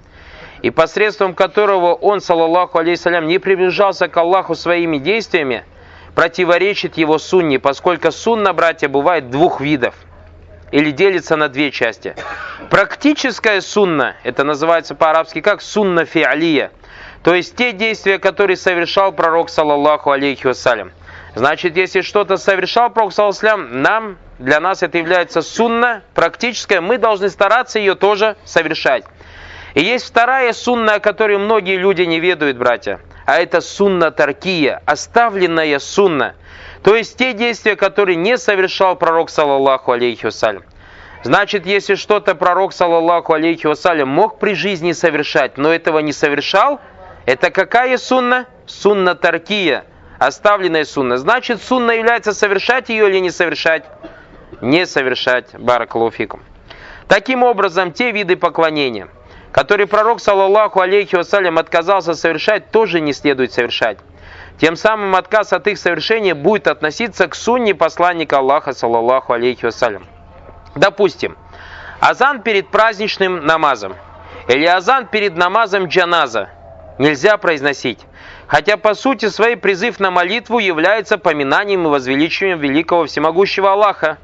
и 0.62 0.70
посредством 0.70 1.34
которого 1.34 1.94
он, 1.94 2.20
саллаллаху 2.20 2.78
алейхи 2.78 3.24
не 3.24 3.40
приближался 3.40 4.06
к 4.06 4.16
Аллаху 4.16 4.54
своими 4.54 4.98
действиями, 4.98 5.64
противоречит 6.14 6.96
его 6.96 7.18
сунне, 7.18 7.58
поскольку 7.58 8.12
сунна, 8.12 8.52
братья, 8.52 8.88
бывает 8.88 9.30
двух 9.30 9.60
видов 9.60 9.96
или 10.70 10.90
делится 10.90 11.36
на 11.36 11.48
две 11.48 11.70
части. 11.70 12.14
Практическая 12.70 13.60
сунна, 13.60 14.16
это 14.22 14.44
называется 14.44 14.94
по-арабски 14.94 15.40
как 15.40 15.62
сунна 15.62 16.04
фиалия, 16.04 16.70
то 17.22 17.34
есть 17.34 17.56
те 17.56 17.72
действия, 17.72 18.18
которые 18.18 18.56
совершал 18.56 19.12
пророк, 19.12 19.50
саллаллаху 19.50 20.10
алейхи 20.10 20.46
вассалям. 20.46 20.92
Значит, 21.34 21.76
если 21.76 22.00
что-то 22.00 22.36
совершал 22.36 22.90
пророк, 22.90 23.12
саллаллаху 23.12 23.56
нам, 23.70 24.18
для 24.38 24.60
нас 24.60 24.82
это 24.82 24.98
является 24.98 25.42
сунна 25.42 26.02
практическая, 26.14 26.80
мы 26.80 26.98
должны 26.98 27.28
стараться 27.28 27.78
ее 27.78 27.94
тоже 27.94 28.36
совершать. 28.44 29.04
И 29.74 29.82
есть 29.82 30.06
вторая 30.06 30.52
сунна, 30.52 30.94
о 30.94 31.00
которой 31.00 31.38
многие 31.38 31.76
люди 31.76 32.02
не 32.02 32.20
ведают, 32.20 32.56
братья. 32.56 33.00
А 33.26 33.38
это 33.38 33.60
сунна 33.60 34.10
таркия, 34.10 34.82
оставленная 34.86 35.78
сунна. 35.78 36.34
То 36.82 36.94
есть 36.94 37.16
те 37.16 37.32
действия, 37.32 37.76
которые 37.76 38.16
не 38.16 38.38
совершал 38.38 38.96
пророк, 38.96 39.30
саллаллаху 39.30 39.92
алейхи 39.92 40.26
вассалям. 40.26 40.64
Значит, 41.24 41.66
если 41.66 41.96
что-то 41.96 42.34
пророк, 42.34 42.72
саллаллаху 42.72 43.32
алейхи 43.32 43.66
вассалям, 43.66 44.08
мог 44.08 44.38
при 44.38 44.54
жизни 44.54 44.92
совершать, 44.92 45.58
но 45.58 45.72
этого 45.72 45.98
не 45.98 46.12
совершал– 46.12 46.80
это 47.28 47.50
какая 47.50 47.98
сунна? 47.98 48.46
Сунна 48.64 49.14
таркия, 49.14 49.84
оставленная 50.18 50.86
сунна. 50.86 51.18
Значит, 51.18 51.62
сунна 51.62 51.90
является 51.90 52.32
совершать 52.32 52.88
ее 52.88 53.10
или 53.10 53.18
не 53.18 53.30
совершать? 53.30 53.84
Не 54.62 54.86
совершать. 54.86 55.48
Баракалуфикум. 55.52 56.40
Таким 57.06 57.42
образом, 57.42 57.92
те 57.92 58.12
виды 58.12 58.36
поклонения, 58.36 59.08
которые 59.52 59.86
пророк, 59.86 60.20
саллаллаху 60.20 60.80
алейхи 60.80 61.16
вассалям, 61.16 61.58
отказался 61.58 62.14
совершать, 62.14 62.70
тоже 62.70 63.00
не 63.00 63.12
следует 63.12 63.52
совершать. 63.52 63.98
Тем 64.60 64.76
самым 64.76 65.14
отказ 65.14 65.52
от 65.52 65.66
их 65.68 65.78
совершения 65.78 66.34
будет 66.34 66.66
относиться 66.66 67.28
к 67.28 67.34
сунне 67.34 67.74
посланника 67.74 68.38
Аллаха, 68.38 68.72
саллаллаху 68.72 69.32
алейхи 69.32 69.64
вассалям. 69.64 70.04
Допустим, 70.74 71.36
азан 72.00 72.42
перед 72.42 72.68
праздничным 72.68 73.46
намазом 73.46 73.94
или 74.48 74.66
азан 74.66 75.06
перед 75.06 75.36
намазом 75.36 75.86
джаназа– 75.86 76.50
нельзя 76.98 77.36
произносить. 77.36 78.00
Хотя 78.46 78.76
по 78.76 78.94
сути 78.94 79.28
своей 79.28 79.56
призыв 79.56 80.00
на 80.00 80.10
молитву 80.10 80.58
является 80.58 81.18
поминанием 81.18 81.86
и 81.86 81.90
возвеличиванием 81.90 82.58
великого 82.58 83.06
всемогущего 83.06 83.72
Аллаха. 83.72 84.18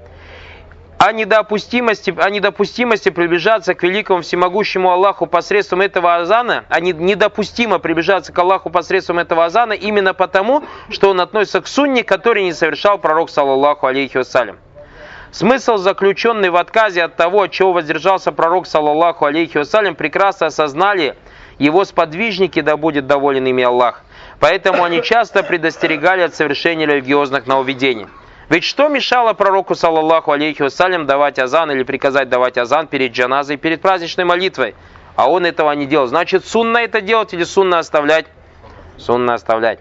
О 0.99 1.13
недопустимости, 1.13 2.15
о 2.17 2.31
недопустимости 2.31 3.11
приближаться 3.11 3.75
к 3.75 3.83
великому 3.83 4.23
всемогущему 4.23 4.91
Аллаху 4.91 5.27
посредством 5.27 5.83
этого 5.83 6.17
азана, 6.17 6.65
а 6.69 6.81
не, 6.81 6.93
недопустимо 6.93 7.79
приближаться 7.79 8.33
к 8.33 8.39
Аллаху 8.39 8.71
посредством 8.71 9.19
этого 9.19 9.45
азана 9.45 9.73
именно 9.73 10.15
потому, 10.15 10.65
что 10.91 11.11
он 11.11 11.21
относится 11.21 11.61
к 11.61 11.67
сунне, 11.67 12.05
который 12.05 12.45
не 12.45 12.53
совершал 12.53 12.99
пророк, 12.99 13.29
саллаллаху 13.29 13.87
алейхи 13.87 14.19
вассалям. 14.19 14.59
Смысл, 15.31 15.77
заключенный 15.77 16.51
в 16.51 16.57
отказе 16.57 17.03
от 17.03 17.17
того, 17.17 17.43
от 17.43 17.51
чего 17.51 17.73
воздержался 17.73 18.31
пророк, 18.33 18.67
саллаллаху 18.67 19.27
алейхи 19.27 19.59
вассалям, 19.59 19.97
прекрасно 19.97 20.47
осознали– 20.47 21.17
его 21.59 21.85
сподвижники, 21.85 22.61
да 22.61 22.77
будет 22.77 23.07
доволен 23.07 23.47
ими 23.47 23.63
Аллах. 23.63 24.03
Поэтому 24.41 24.85
они 24.85 25.03
часто 25.03 25.43
предостерегали 25.43 26.23
от 26.23 26.35
совершения 26.35 26.87
религиозных 26.87 27.47
нововведений. 27.47 28.07
Ведь 28.49 28.65
что 28.65 28.89
мешало 28.89 29.33
пророку, 29.33 29.75
саллаллаху 29.75 30.33
алейхи 30.33 30.63
вассалям, 30.63 31.07
давать 31.07 31.39
азан 31.39 31.71
или 31.71 31.83
приказать 31.83 32.29
давать 32.29 32.59
азан 32.59 32.87
перед 32.87 33.13
джаназой, 33.13 33.57
перед 33.57 33.81
праздничной 33.81 34.25
молитвой? 34.25 34.75
А 35.17 35.31
он 35.31 35.47
этого 35.47 35.73
не 35.73 35.87
делал. 35.87 36.07
Значит, 36.07 36.45
сунна 36.45 36.79
это 36.79 37.01
делать 37.01 37.33
или 37.33 37.45
сунна 37.45 37.79
оставлять? 37.79 38.27
Сунна 38.99 39.35
оставлять. 39.35 39.79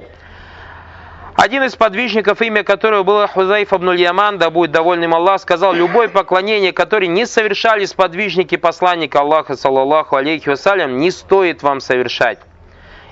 Один 1.36 1.64
из 1.64 1.76
подвижников, 1.76 2.42
имя 2.42 2.64
которого 2.64 3.02
было 3.02 3.28
Хузайф 3.28 3.74
абнуль 3.74 4.00
Яман, 4.00 4.38
да 4.38 4.52
будет 4.52 4.72
довольным 4.72 5.16
Аллах, 5.16 5.42
сказал, 5.42 5.74
любое 5.74 6.08
поклонение, 6.08 6.72
которое 6.72 7.08
не 7.08 7.26
совершали 7.26 7.86
сподвижники 7.86 8.56
посланника 8.56 9.22
Аллаха, 9.22 9.56
саллаллаху 9.56 10.16
алейхи 10.16 10.50
вассалям, 10.50 10.98
не 10.98 11.10
стоит 11.10 11.64
вам 11.64 11.80
совершать. 11.80 12.38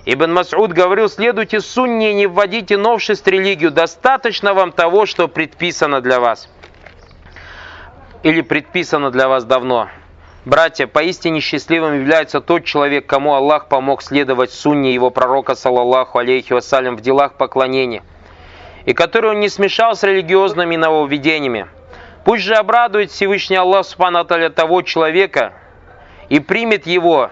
Ибн 0.06 0.32
Мас'уд 0.38 0.74
говорил, 0.74 1.10
следуйте 1.10 1.62
сунне, 1.62 2.14
не 2.14 2.28
вводите 2.28 2.78
новшеств 2.78 3.26
в 3.26 3.30
религию, 3.30 3.72
достаточно 3.72 4.54
вам 4.54 4.72
того, 4.72 5.06
что 5.06 5.28
предписано 5.28 6.02
для 6.02 6.20
вас. 6.20 6.50
Или 8.24 8.42
предписано 8.42 9.12
для 9.12 9.28
вас 9.28 9.46
давно. 9.46 9.90
Братья, 10.46 10.88
поистине 10.88 11.40
счастливым 11.40 12.00
является 12.00 12.42
тот 12.42 12.66
человек, 12.66 13.06
кому 13.06 13.36
Аллах 13.36 13.68
помог 13.68 14.02
следовать 14.02 14.52
сунне 14.52 14.94
его 14.94 15.12
пророка, 15.12 15.54
саллаллаху 15.54 16.18
алейхи 16.18 16.54
вассалям, 16.54 16.98
в 16.98 17.02
делах 17.02 17.38
поклонения 17.38 18.02
и 18.86 18.94
который 18.94 19.32
он 19.32 19.40
не 19.40 19.50
смешал 19.50 19.96
с 19.96 20.04
религиозными 20.04 20.76
нововведениями. 20.76 21.68
Пусть 22.24 22.44
же 22.44 22.56
обрадует 22.56 23.12
Всевышний 23.12 23.56
Аллах 23.56 23.86
Субхану 23.86 24.24
того 24.26 24.82
человека 24.82 25.54
и 26.30 26.40
примет 26.40 26.86
его 26.86 27.32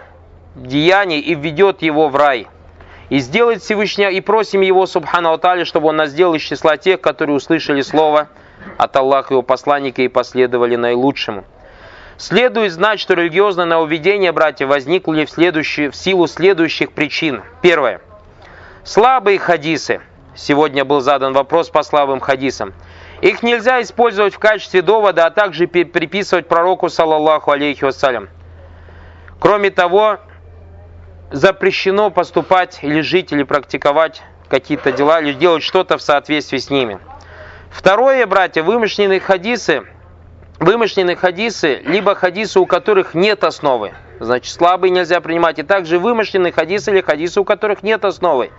деяние 0.56 1.20
и 1.20 1.36
введет 1.36 1.82
его 1.82 2.10
в 2.10 2.16
рай. 2.16 2.48
И 3.10 3.20
сделает 3.20 3.62
Всевышний, 3.62 4.10
и 4.10 4.22
просим 4.22 4.62
его 4.62 4.86
Субхану 4.86 5.32
Атали, 5.32 5.64
чтобы 5.64 5.88
он 5.88 5.96
нас 5.96 6.10
сделал 6.12 6.36
из 6.36 6.42
числа 6.42 6.78
тех, 6.78 7.02
которые 7.02 7.36
услышали 7.36 7.82
слово 7.82 8.30
от 8.78 8.96
Аллаха 8.96 9.34
и 9.34 9.36
его 9.36 9.42
посланника 9.42 10.02
и 10.02 10.08
последовали 10.08 10.76
наилучшему. 10.76 11.44
Следует 12.18 12.72
знать, 12.72 13.00
что 13.00 13.14
религиозное 13.14 13.66
нововведение, 13.66 14.32
братья, 14.32 14.68
возникли 14.68 15.26
в, 15.26 15.32
в 15.32 15.96
силу 15.96 16.28
следующих 16.28 16.92
причин. 16.92 17.42
Первое. 17.62 18.02
Слабые 18.84 19.40
хадисы– 19.40 20.02
Сегодня 20.40 20.86
был 20.86 21.02
задан 21.02 21.34
вопрос 21.34 21.70
по 21.70 21.84
слабым 21.84 22.22
хадисам. 22.22 22.74
Их 23.22 23.44
нельзя 23.44 23.82
использовать 23.82 24.34
в 24.34 24.40
качестве 24.40 24.82
довода, 24.82 25.26
а 25.26 25.32
также 25.32 25.68
приписывать 25.68 26.48
пророку, 26.48 26.88
саллаллаху 26.88 27.52
алейхи 27.52 27.84
вассалям. 27.84 28.30
Кроме 29.42 29.70
того, 29.70 30.20
запрещено 31.32 32.10
поступать 32.10 32.80
или 32.82 33.02
жить, 33.02 33.32
или 33.32 33.44
практиковать 33.44 34.22
какие-то 34.48 34.92
дела, 34.92 35.22
или 35.22 35.34
делать 35.34 35.64
что-то 35.64 35.98
в 35.98 36.02
соответствии 36.02 36.58
с 36.58 36.70
ними. 36.70 37.00
Второе, 37.70 38.26
братья, 38.26 38.64
вымышленные 38.64 39.20
хадисы, 39.20 39.84
вымышленные 40.60 41.16
хадисы, 41.16 41.82
либо 41.86 42.16
хадисы, 42.16 42.60
у 42.60 42.66
которых 42.66 43.14
нет 43.14 43.44
основы, 43.44 43.94
значит, 44.20 44.52
слабые 44.54 44.92
нельзя 44.92 45.22
принимать, 45.22 45.60
и 45.60 45.64
также 45.64 46.00
вымышленные 46.00 46.52
хадисы 46.52 46.92
или 46.92 47.02
хадисы, 47.02 47.40
у 47.40 47.44
которых 47.44 47.84
нет 47.84 48.06
основы. 48.06 48.52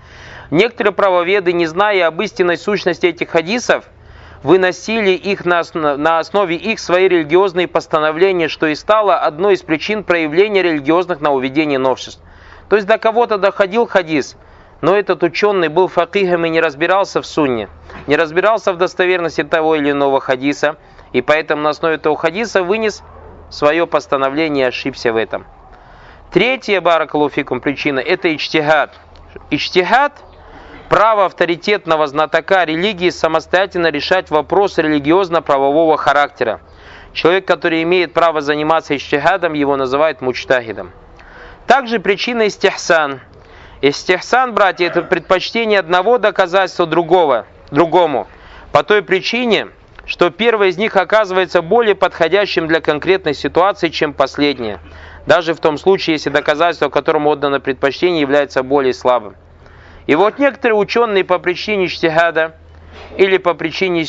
Некоторые 0.50 0.92
правоведы, 0.92 1.52
не 1.52 1.66
зная 1.66 2.06
об 2.06 2.20
истинной 2.22 2.56
сущности 2.56 3.06
этих 3.06 3.30
хадисов, 3.30 3.84
выносили 4.42 5.10
их 5.10 5.44
на, 5.44 5.62
на 5.74 6.18
основе 6.18 6.56
их 6.56 6.78
свои 6.78 7.08
религиозные 7.08 7.68
постановления, 7.68 8.48
что 8.48 8.66
и 8.66 8.74
стало 8.74 9.18
одной 9.18 9.54
из 9.54 9.62
причин 9.62 10.02
проявления 10.02 10.62
религиозных 10.62 11.20
нововведений 11.20 11.76
новшеств. 11.76 12.22
То 12.70 12.76
есть 12.76 12.86
до 12.86 12.98
кого-то 12.98 13.36
доходил 13.36 13.88
хадис, 13.88 14.36
но 14.80 14.96
этот 14.96 15.24
ученый 15.24 15.66
был 15.66 15.88
факихом 15.88 16.46
и 16.46 16.50
не 16.50 16.60
разбирался 16.60 17.20
в 17.20 17.26
сунне, 17.26 17.68
не 18.06 18.16
разбирался 18.16 18.72
в 18.72 18.76
достоверности 18.76 19.42
того 19.42 19.74
или 19.74 19.90
иного 19.90 20.20
хадиса, 20.20 20.76
и 21.12 21.20
поэтому 21.20 21.62
на 21.62 21.70
основе 21.70 21.96
этого 21.96 22.16
хадиса 22.16 22.62
вынес 22.62 23.02
свое 23.50 23.88
постановление 23.88 24.66
и 24.66 24.68
ошибся 24.68 25.12
в 25.12 25.16
этом. 25.16 25.46
Третья, 26.32 26.80
баракалуфикум, 26.80 27.60
причина– 27.60 27.98
это 28.00 28.32
ичтихад. 28.32 28.94
Ичтихад– 29.50 30.12
право 30.88 31.24
авторитетного 31.24 32.06
знатока 32.06 32.62
религии 32.64 33.10
самостоятельно 33.10 33.88
решать 33.90 34.30
вопросы 34.30 34.82
религиозно-правового 34.82 35.96
характера. 35.96 36.60
Человек, 37.14 37.48
который 37.48 37.82
имеет 37.82 38.12
право 38.12 38.40
заниматься 38.40 38.96
ичтихадом, 38.96 39.54
его 39.54 39.74
называют 39.74 40.20
мучтахидом. 40.20 40.92
Также 41.66 42.00
причина 42.00 42.48
истихсан. 42.48 43.20
Истихсан, 43.82 44.54
братья, 44.54 44.86
это 44.86 45.02
предпочтение 45.02 45.78
одного 45.78 46.18
доказательства 46.18 46.86
другого, 46.86 47.46
другому. 47.70 48.26
По 48.72 48.82
той 48.82 49.02
причине, 49.02 49.68
что 50.04 50.30
первое 50.30 50.68
из 50.68 50.76
них 50.76 50.96
оказывается 50.96 51.62
более 51.62 51.94
подходящим 51.94 52.66
для 52.66 52.80
конкретной 52.80 53.34
ситуации, 53.34 53.88
чем 53.88 54.12
последнее. 54.12 54.80
Даже 55.26 55.54
в 55.54 55.60
том 55.60 55.78
случае, 55.78 56.14
если 56.14 56.30
доказательство, 56.30 56.88
которому 56.88 57.30
отдано 57.30 57.60
предпочтение, 57.60 58.20
является 58.20 58.62
более 58.62 58.92
слабым. 58.92 59.36
И 60.06 60.14
вот 60.14 60.38
некоторые 60.38 60.76
ученые 60.76 61.24
по 61.24 61.38
причине 61.38 61.86
штихада 61.86 62.56
или 63.16 63.38
по 63.38 63.54
причине, 63.54 64.04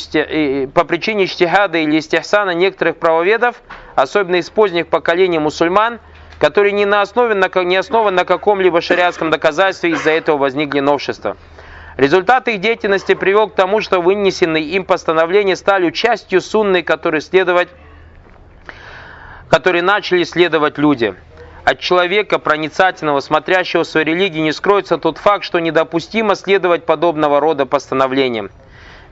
по 0.68 0.84
причине 0.84 1.26
штихада 1.26 1.78
или 1.78 1.98
истихсана 1.98 2.50
некоторых 2.50 2.96
правоведов, 2.96 3.62
особенно 3.94 4.36
из 4.36 4.50
поздних 4.50 4.88
поколений 4.88 5.38
мусульман, 5.38 6.00
которые 6.42 6.72
не, 6.72 6.86
на 6.86 7.02
основе, 7.02 7.36
не 7.64 7.76
основан 7.76 8.16
на 8.16 8.24
каком-либо 8.24 8.80
шариатском 8.80 9.30
доказательстве, 9.30 9.90
из-за 9.90 10.10
этого 10.10 10.38
возникли 10.38 10.80
новшества. 10.80 11.36
Результат 11.96 12.48
их 12.48 12.60
деятельности 12.60 13.14
привел 13.14 13.48
к 13.48 13.54
тому, 13.54 13.80
что 13.80 14.00
вынесенные 14.00 14.64
им 14.64 14.84
постановления 14.84 15.54
стали 15.54 15.92
частью 15.92 16.40
сунны, 16.40 16.82
которые, 16.82 17.20
следовать, 17.20 17.68
которые 19.48 19.82
начали 19.82 20.24
следовать 20.24 20.78
люди. 20.78 21.14
От 21.62 21.78
человека, 21.78 22.40
проницательного, 22.40 23.20
смотрящего 23.20 23.84
свою 23.84 24.04
религию, 24.04 24.42
не 24.42 24.50
скроется 24.50 24.98
тот 24.98 25.18
факт, 25.18 25.44
что 25.44 25.60
недопустимо 25.60 26.34
следовать 26.34 26.84
подобного 26.86 27.38
рода 27.38 27.66
постановлениям. 27.66 28.50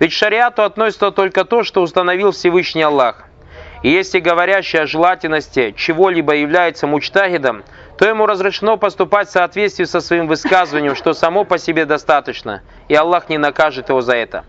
Ведь 0.00 0.10
к 0.10 0.14
шариату 0.14 0.64
относится 0.64 1.12
только 1.12 1.44
то, 1.44 1.62
что 1.62 1.80
установил 1.80 2.32
Всевышний 2.32 2.82
Аллах. 2.82 3.29
И 3.82 3.90
если 3.90 4.20
говорящий 4.20 4.80
о 4.80 4.86
желательности 4.86 5.74
чего-либо 5.76 6.34
является 6.34 6.86
мучтагидом, 6.86 7.64
то 7.98 8.06
ему 8.06 8.26
разрешено 8.26 8.76
поступать 8.76 9.28
в 9.28 9.32
соответствии 9.32 9.84
со 9.84 10.00
своим 10.00 10.26
высказыванием, 10.26 10.94
что 10.94 11.12
само 11.12 11.44
по 11.44 11.58
себе 11.58 11.86
достаточно, 11.86 12.62
и 12.88 12.94
Аллах 12.94 13.28
не 13.28 13.38
накажет 13.38 13.88
его 13.88 14.00
за 14.00 14.16
это. 14.16 14.44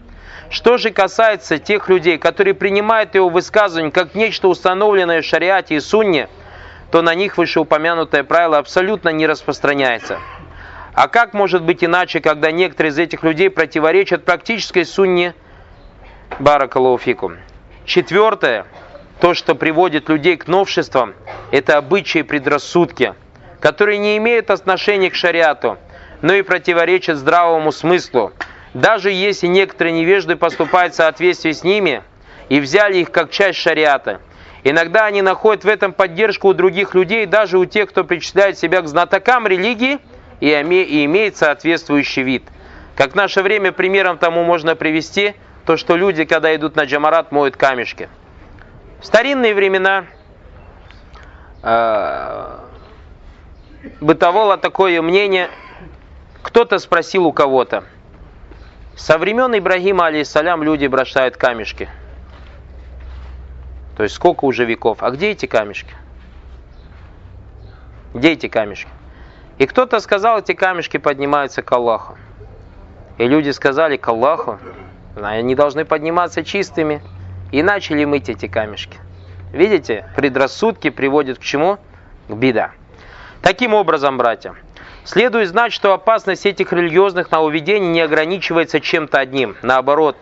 Что 0.49 0.77
же 0.77 0.91
касается 0.91 1.59
тех 1.59 1.87
людей, 1.87 2.17
которые 2.17 2.53
принимают 2.53 3.15
его 3.15 3.29
высказывание 3.29 3.91
как 3.91 4.15
нечто 4.15 4.49
установленное 4.49 5.21
в 5.21 5.25
шариате 5.25 5.75
и 5.75 5.79
сунне– 5.79 6.27
то 6.91 7.01
на 7.01 7.15
них 7.15 7.37
вышеупомянутое 7.37 8.23
правило 8.23 8.57
абсолютно 8.57 9.09
не 9.09 9.25
распространяется. 9.25 10.19
А 10.93 11.07
как 11.07 11.33
может 11.33 11.63
быть 11.63 11.83
иначе, 11.83 12.19
когда 12.19 12.51
некоторые 12.51 12.91
из 12.91 12.99
этих 12.99 13.23
людей 13.23 13.49
противоречат 13.49 14.25
практической 14.25 14.83
сунне 14.83 15.33
Баракалуфику? 16.39 17.31
Четвертое, 17.85 18.65
то, 19.21 19.33
что 19.33 19.55
приводит 19.55 20.09
людей 20.09 20.35
к 20.35 20.47
новшествам, 20.47 21.13
это 21.51 21.77
обычаи 21.77 22.19
и 22.19 22.23
предрассудки, 22.23 23.13
которые 23.59 23.99
не 23.99 24.17
имеют 24.17 24.49
отношения 24.49 25.09
к 25.09 25.15
шариату, 25.15 25.77
но 26.21 26.33
и 26.33 26.41
противоречат 26.41 27.17
здравому 27.17 27.71
смыслу. 27.71 28.33
Даже 28.73 29.11
если 29.11 29.47
некоторые 29.47 29.93
невежды 29.93 30.35
поступают 30.35 30.93
в 30.93 30.97
соответствии 30.97 31.51
с 31.51 31.63
ними 31.63 32.03
и 32.49 32.59
взяли 32.59 32.97
их 32.97 33.11
как 33.11 33.31
часть 33.31 33.59
шариата– 33.59 34.19
Иногда 34.63 35.05
они 35.05 35.21
находят 35.21 35.63
в 35.63 35.67
этом 35.67 35.91
поддержку 35.91 36.49
у 36.49 36.53
других 36.53 36.93
людей, 36.93 37.25
даже 37.25 37.57
у 37.57 37.65
тех, 37.65 37.89
кто 37.89 38.03
причисляет 38.03 38.59
себя 38.59 38.81
к 38.81 38.87
знатокам 38.87 39.47
религии 39.47 39.99
и 40.39 40.51
имеет 40.51 41.35
соответствующий 41.37 42.23
вид. 42.23 42.43
Как 42.95 43.13
в 43.13 43.15
наше 43.15 43.41
время 43.41 43.71
примером 43.71 44.17
тому 44.17 44.43
можно 44.43 44.75
привести 44.75 45.33
то, 45.65 45.77
что 45.77 45.95
люди, 45.95 46.25
когда 46.25 46.55
идут 46.55 46.75
на 46.75 46.83
джамарат, 46.83 47.31
моют 47.31 47.57
камешки. 47.57 48.07
В 49.01 49.05
старинные 49.05 49.53
времена 49.53 50.05
э, 51.63 52.59
бытовало 53.99 54.57
такое 54.57 55.01
мнение, 55.01 55.49
кто-то 56.41 56.79
спросил 56.79 57.25
у 57.25 57.33
кого-то, 57.33 57.83
со 58.95 59.17
времен 59.17 59.57
Ибрагима, 59.57 60.05
алейсалям, 60.05 60.63
люди 60.63 60.87
бросают 60.87 61.35
камешки– 61.35 61.89
то 64.01 64.03
есть 64.03 64.15
сколько 64.15 64.45
уже 64.45 64.65
веков. 64.65 65.03
А 65.03 65.11
где 65.11 65.29
эти 65.29 65.45
камешки? 65.45 65.93
Где 68.15 68.31
эти 68.31 68.47
камешки? 68.47 68.89
И 69.59 69.67
кто-то 69.67 69.99
сказал, 69.99 70.39
эти 70.39 70.53
камешки 70.53 70.97
поднимаются 70.97 71.61
к 71.61 71.71
Аллаху. 71.71 72.17
И 73.19 73.27
люди 73.27 73.51
сказали 73.51 73.97
к 73.97 74.07
Аллаху, 74.07 74.59
они 75.21 75.53
должны 75.53 75.85
подниматься 75.85 76.43
чистыми. 76.43 77.03
И 77.51 77.61
начали 77.63 78.05
мыть 78.05 78.29
эти 78.29 78.47
камешки. 78.47 78.97
Видите, 79.51 80.05
предрассудки 80.15 80.89
приводят 80.89 81.39
к 81.39 81.41
чему? 81.41 81.77
К 82.27 82.33
беда. 82.33 82.71
Таким 83.41 83.73
образом, 83.73 84.17
братья, 84.17 84.55
следует 85.03 85.49
знать, 85.49 85.73
что 85.73 85.93
опасность 85.93 86.45
этих 86.45 86.71
религиозных 86.71 87.31
нововведений 87.31 87.89
не 87.89 88.01
ограничивается 88.01 88.79
чем-то 88.79 89.19
одним. 89.19 89.57
Наоборот, 89.61 90.15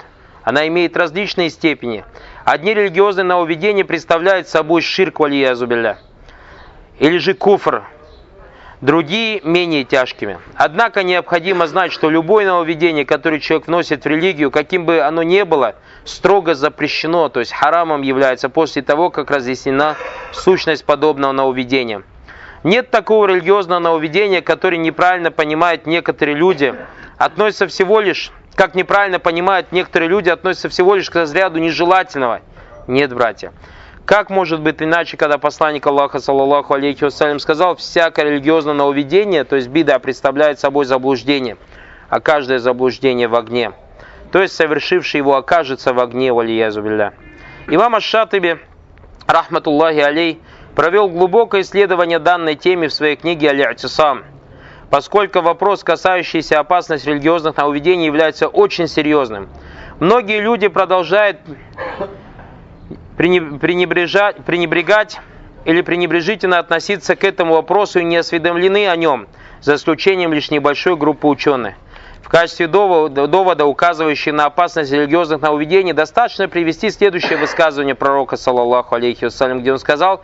она 0.44 0.68
имеет 0.68 0.98
различные 0.98 1.50
степени. 1.50 2.06
Одни 2.46 2.74
религиозные 2.74 3.26
нововведения 3.26 3.86
представляют 3.86 4.48
собой 4.48 4.82
ширк 4.82 5.20
валиязубилля, 5.20 6.00
или 6.98 7.18
же 7.20 7.36
куфр, 7.36 7.84
другие 8.82 9.42
менее 9.44 9.84
тяжкими. 9.84 10.40
Однако 10.56 11.04
необходимо 11.04 11.68
знать, 11.68 11.92
что 11.92 12.10
любое 12.10 12.46
нововведение, 12.46 13.06
которое 13.06 13.40
человек 13.40 13.68
вносит 13.68 14.04
в 14.04 14.08
религию, 14.08 14.52
каким 14.52 14.86
бы 14.86 15.02
оно 15.02 15.24
ни 15.24 15.42
было, 15.44 15.76
строго 16.06 16.56
запрещено, 16.56 17.30
то 17.30 17.40
есть 17.40 17.52
харамом 17.52 18.02
является 18.02 18.50
после 18.50 18.82
того, 18.82 19.10
как 19.10 19.32
разъяснена 19.32 19.96
сущность 20.32 20.86
подобного 20.86 21.32
нововведения. 21.32 22.04
Нет 22.64 22.90
такого 22.92 23.28
религиозного 23.28 23.80
нововведения, 23.80 24.42
которое 24.42 24.78
неправильно 24.78 25.32
понимают 25.32 25.86
некоторые 25.86 26.36
люди, 26.36 26.76
относится 27.18 27.68
всего 27.68 28.00
лишь 28.00 28.32
как 28.56 28.76
неправильно 28.76 29.20
понимают 29.20 29.72
некоторые 29.72 30.10
люди, 30.10 30.28
относятся 30.28 30.68
всего 30.68 30.96
лишь 30.96 31.10
к 31.10 31.16
разряду 31.16 31.60
нежелательного. 31.60 32.42
Нет, 32.88 33.14
братья. 33.14 33.54
Как 34.10 34.32
может 34.32 34.62
быть 34.62 34.82
иначе, 34.82 35.18
когда 35.18 35.38
посланник 35.38 35.86
Аллаха, 35.86 36.18
саллаллаху 36.18 36.74
алейхи 36.74 37.04
вассалям, 37.04 37.38
сказал, 37.38 37.76
всякое 37.76 38.26
религиозное 38.26 38.74
нововведение, 38.74 39.44
то 39.44 39.56
есть 39.56 39.68
бида, 39.68 40.00
представляет 40.00 40.60
собой 40.60 40.86
заблуждение, 40.86 41.58
а 42.10 42.20
каждое 42.20 42.58
заблуждение 42.58 43.28
в 43.28 43.36
огне. 43.36 43.72
То 44.32 44.42
есть 44.42 44.56
совершивший 44.56 45.20
его 45.20 45.36
окажется 45.36 45.94
в 45.94 46.00
огне, 46.00 46.34
валиязу 46.34 46.82
билля. 46.82 47.14
Имам 47.68 47.94
Аш-Шатыби, 47.94 48.58
рахматуллахи 49.28 50.00
алей, 50.00 50.42
провел 50.76 51.08
глубокое 51.08 51.62
исследование 51.62 52.18
данной 52.18 52.56
теме 52.56 52.88
в 52.88 52.94
своей 52.96 53.16
книге 53.16 53.50
«Аль-Атисам», 53.50 54.26
поскольку 54.90 55.42
вопрос, 55.42 55.84
касающийся 55.84 56.60
опасности 56.60 57.10
религиозных 57.10 57.58
нововведений, 57.58 58.08
является 58.08 58.48
очень 58.48 58.88
серьезным. 58.88 59.50
Многие 60.00 60.42
люди 60.42 60.68
продолжают 60.68 61.38
пренебрежать, 63.20 64.38
пренебрегать 64.46 65.20
или 65.66 65.82
пренебрежительно 65.82 66.58
относиться 66.58 67.18
к 67.18 67.26
этому 67.26 67.56
вопросу 67.56 68.00
и 68.00 68.06
не 68.06 68.16
осведомлены 68.16 68.88
о 68.88 68.96
нем, 68.96 69.28
за 69.62 69.76
исключением 69.76 70.34
лишь 70.34 70.52
небольшой 70.52 70.96
группы 70.96 71.28
ученых. 71.28 71.76
В 72.24 72.30
качестве 72.30 72.68
довода, 72.68 73.66
указывающего 73.66 74.36
на 74.36 74.46
опасность 74.46 74.94
религиозных 74.94 75.42
нововведений, 75.42 75.92
достаточно 75.92 76.48
привести 76.48 76.90
следующее 76.92 77.38
высказывание 77.38 77.94
пророка, 77.94 78.38
саллаллаху 78.38 78.96
алейхи 78.96 79.26
вассалям, 79.26 79.60
где 79.60 79.74
он 79.74 79.80
сказал, 79.80 80.22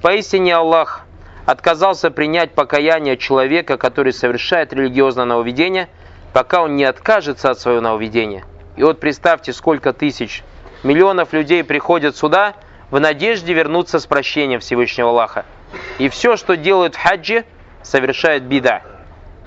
«Поистине 0.00 0.54
Аллах 0.54 1.02
отказался 1.44 2.10
принять 2.10 2.52
покаяние 2.52 3.18
человека, 3.18 3.76
который 3.76 4.14
совершает 4.14 4.72
религиозное 4.72 5.26
нововведение, 5.26 5.88
пока 6.32 6.62
он 6.62 6.76
не 6.76 6.84
откажется 6.84 7.50
от 7.50 7.60
своего 7.60 7.82
нововведения». 7.82 8.44
И 8.76 8.82
вот 8.82 8.98
представьте, 8.98 9.52
сколько 9.52 9.92
тысяч, 9.92 10.42
миллионов 10.82 11.32
людей 11.32 11.64
приходят 11.64 12.16
сюда 12.16 12.54
в 12.90 12.98
надежде 13.00 13.52
вернуться 13.52 13.98
с 13.98 14.06
прощением 14.06 14.60
Всевышнего 14.60 15.10
Аллаха. 15.10 15.44
И 15.98 16.08
все, 16.08 16.36
что 16.36 16.56
делают 16.56 16.94
в 16.94 17.02
хаджи, 17.02 17.44
совершают 17.82 18.44
бида. 18.44 18.82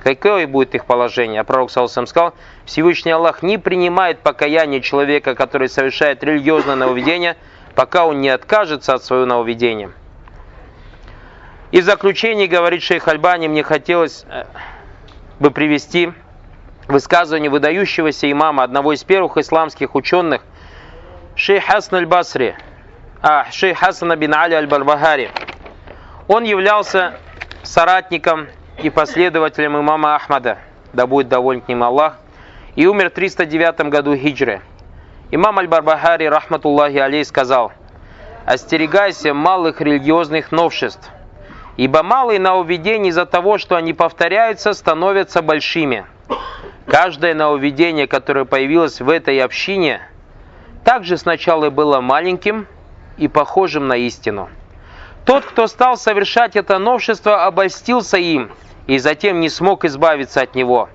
Какое 0.04 0.48
будет 0.48 0.76
их 0.76 0.86
положение? 0.86 1.41
А 1.41 1.43
пророк 1.43 1.72
Салсам 1.72 2.08
сказал, 2.08 2.34
Всевышний 2.65 3.12
Аллах 3.12 3.41
не 3.41 3.58
принимает 3.58 4.19
покаяние 4.19 4.82
человека, 4.82 5.34
который 5.34 5.69
совершает 5.69 6.24
религиозное 6.24 6.76
нововведение, 6.76 7.38
пока 7.74 8.06
он 8.06 8.19
не 8.19 8.30
откажется 8.30 8.93
от 8.93 9.04
своего 9.04 9.26
нововведения. 9.26 9.91
И 11.72 11.82
в 11.82 11.86
заключение, 11.86 12.48
говорит 12.48 12.84
шейх 12.84 13.08
Альбани, 13.08 13.48
мне 13.48 13.63
хотелось 13.63 14.26
э, 14.30 14.46
бы 15.39 15.50
привести 15.52 16.12
высказывание 16.88 17.50
выдающегося 17.50 18.32
имама, 18.32 18.63
одного 18.63 18.93
из 18.93 19.04
первых 19.04 19.38
исламских 19.38 19.96
ученых, 19.96 20.43
шейх 21.36 21.65
Хасан 21.65 22.00
аль-Басри, 22.00 22.56
а, 23.22 23.46
шейх 23.52 23.80
Хасана 23.80 24.15
бин 24.15 24.34
Али 24.34 24.56
аль-Барбахари. 24.56 25.32
Он 26.28 26.43
являлся 26.43 27.19
соратником 27.63 28.48
и 28.82 28.89
последователем 28.89 29.80
имама 29.80 30.15
Ахмада, 30.15 30.60
да 30.93 31.08
будет 31.08 31.30
доволен 31.30 31.62
к 31.62 31.67
ним 31.67 31.84
Аллах, 31.84 32.17
и 32.76 32.86
умер 32.86 33.10
в 33.10 33.13
309 33.13 33.89
году 33.89 34.15
хиджры. 34.15 34.62
Имам 35.32 35.58
Аль-Барбахари, 35.60 36.26
рахматуллахи 36.26 36.98
алей, 36.98 37.26
сказал, 37.26 37.72
«Остерегайся 38.46 39.34
малых 39.34 39.82
религиозных 39.82 40.52
новшеств, 40.52 41.10
ибо 41.78 42.04
малые 42.04 42.39
нововведения 42.39 43.10
из-за 43.10 43.26
того, 43.26 43.58
что 43.58 43.76
они 43.76 43.93
повторяются, 43.93 44.74
становятся 44.74 45.41
большими. 45.41 46.06
Каждое 46.86 47.34
нововведение, 47.34 48.06
которое 48.06 48.46
появилось 48.46 49.02
в 49.02 49.10
этой 49.10 49.39
общине, 49.41 50.02
также 50.84 51.17
сначала 51.17 51.69
было 51.69 52.02
маленьким 52.02 52.67
и 53.17 53.28
похожим 53.28 53.88
на 53.88 53.98
истину». 53.98 54.50
Тот, 55.26 55.46
кто 55.46 55.67
стал 55.67 55.96
совершать 55.96 56.56
это 56.56 56.80
новшество, 56.80 57.46
обольстился 57.46 58.17
им 58.17 58.52
и 58.88 58.98
затем 58.98 59.39
не 59.39 59.50
смог 59.50 59.86
избавиться 59.86 60.41
от 60.41 60.54
него. 60.54 60.89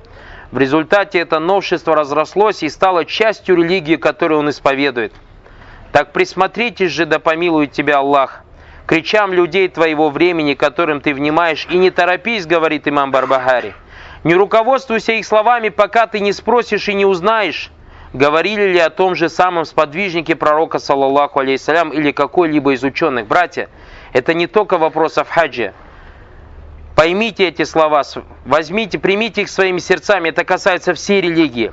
В 0.51 0.59
результате 0.59 1.19
это 1.19 1.39
новшество 1.39 1.97
разрослось 1.97 2.63
и 2.63 2.69
стало 2.69 3.07
частью 3.07 3.57
религии, 3.57 3.97
которую 3.97 4.41
он 4.41 4.51
исповедует. 4.51 5.15
Так 5.93 6.13
присмотритесь 6.13 6.93
же, 6.93 7.07
да 7.07 7.19
помилует 7.19 7.73
тебя 7.73 7.99
Аллах, 7.99 8.43
кричам 8.87 9.33
людей 9.33 9.69
твоего 9.69 10.11
времени, 10.11 10.53
которым 10.53 11.01
ты 11.01 11.15
внимаешь, 11.15 11.67
и 11.71 11.79
не 11.79 11.91
торопись, 11.91 12.47
говорит 12.47 12.87
имам 12.87 13.11
Барбахари. 13.11 13.75
Не 14.25 14.35
руководствуйся 14.35 15.13
их 15.13 15.25
словами, 15.25 15.71
пока 15.71 16.07
ты 16.07 16.21
не 16.21 16.33
спросишь 16.33 16.89
и 16.89 16.95
не 16.95 17.07
узнаешь, 17.07 17.71
говорили 18.13 18.73
ли 18.73 18.79
о 18.79 18.91
том 18.91 19.15
же 19.15 19.29
самом 19.29 19.65
сподвижнике 19.65 20.35
пророка, 20.37 20.79
саллаллаху 20.79 21.41
алейхиссалям, 21.41 21.91
или 21.91 22.13
какой-либо 22.13 22.73
из 22.73 22.83
ученых. 22.83 23.27
Братья, 23.27 23.69
это 24.13 24.35
не 24.35 24.47
только 24.47 24.79
вопрос 24.79 25.19
о 25.19 25.25
хаджи. 25.25 25.73
Поймите 26.95 27.47
эти 27.47 27.63
слова, 27.63 28.03
возьмите, 28.45 28.99
примите 28.99 29.43
их 29.43 29.49
своими 29.49 29.79
сердцами. 29.79 30.31
Это 30.31 30.45
касается 30.45 30.95
всей 30.95 31.21
религии. 31.21 31.73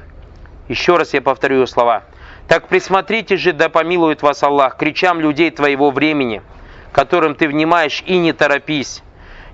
Еще 0.67 0.97
раз 0.97 1.13
я 1.13 1.21
повторю 1.21 1.65
слова. 1.65 2.03
Так 2.47 2.67
присмотрите 2.67 3.37
же, 3.37 3.51
да 3.51 3.69
помилует 3.69 4.21
вас 4.21 4.43
Аллах, 4.43 4.77
кричам 4.77 5.19
людей 5.19 5.49
твоего 5.49 5.89
времени, 5.89 6.43
которым 6.91 7.33
ты 7.33 7.47
внимаешь, 7.47 8.03
и 8.05 8.17
не 8.17 8.33
торопись. 8.33 9.01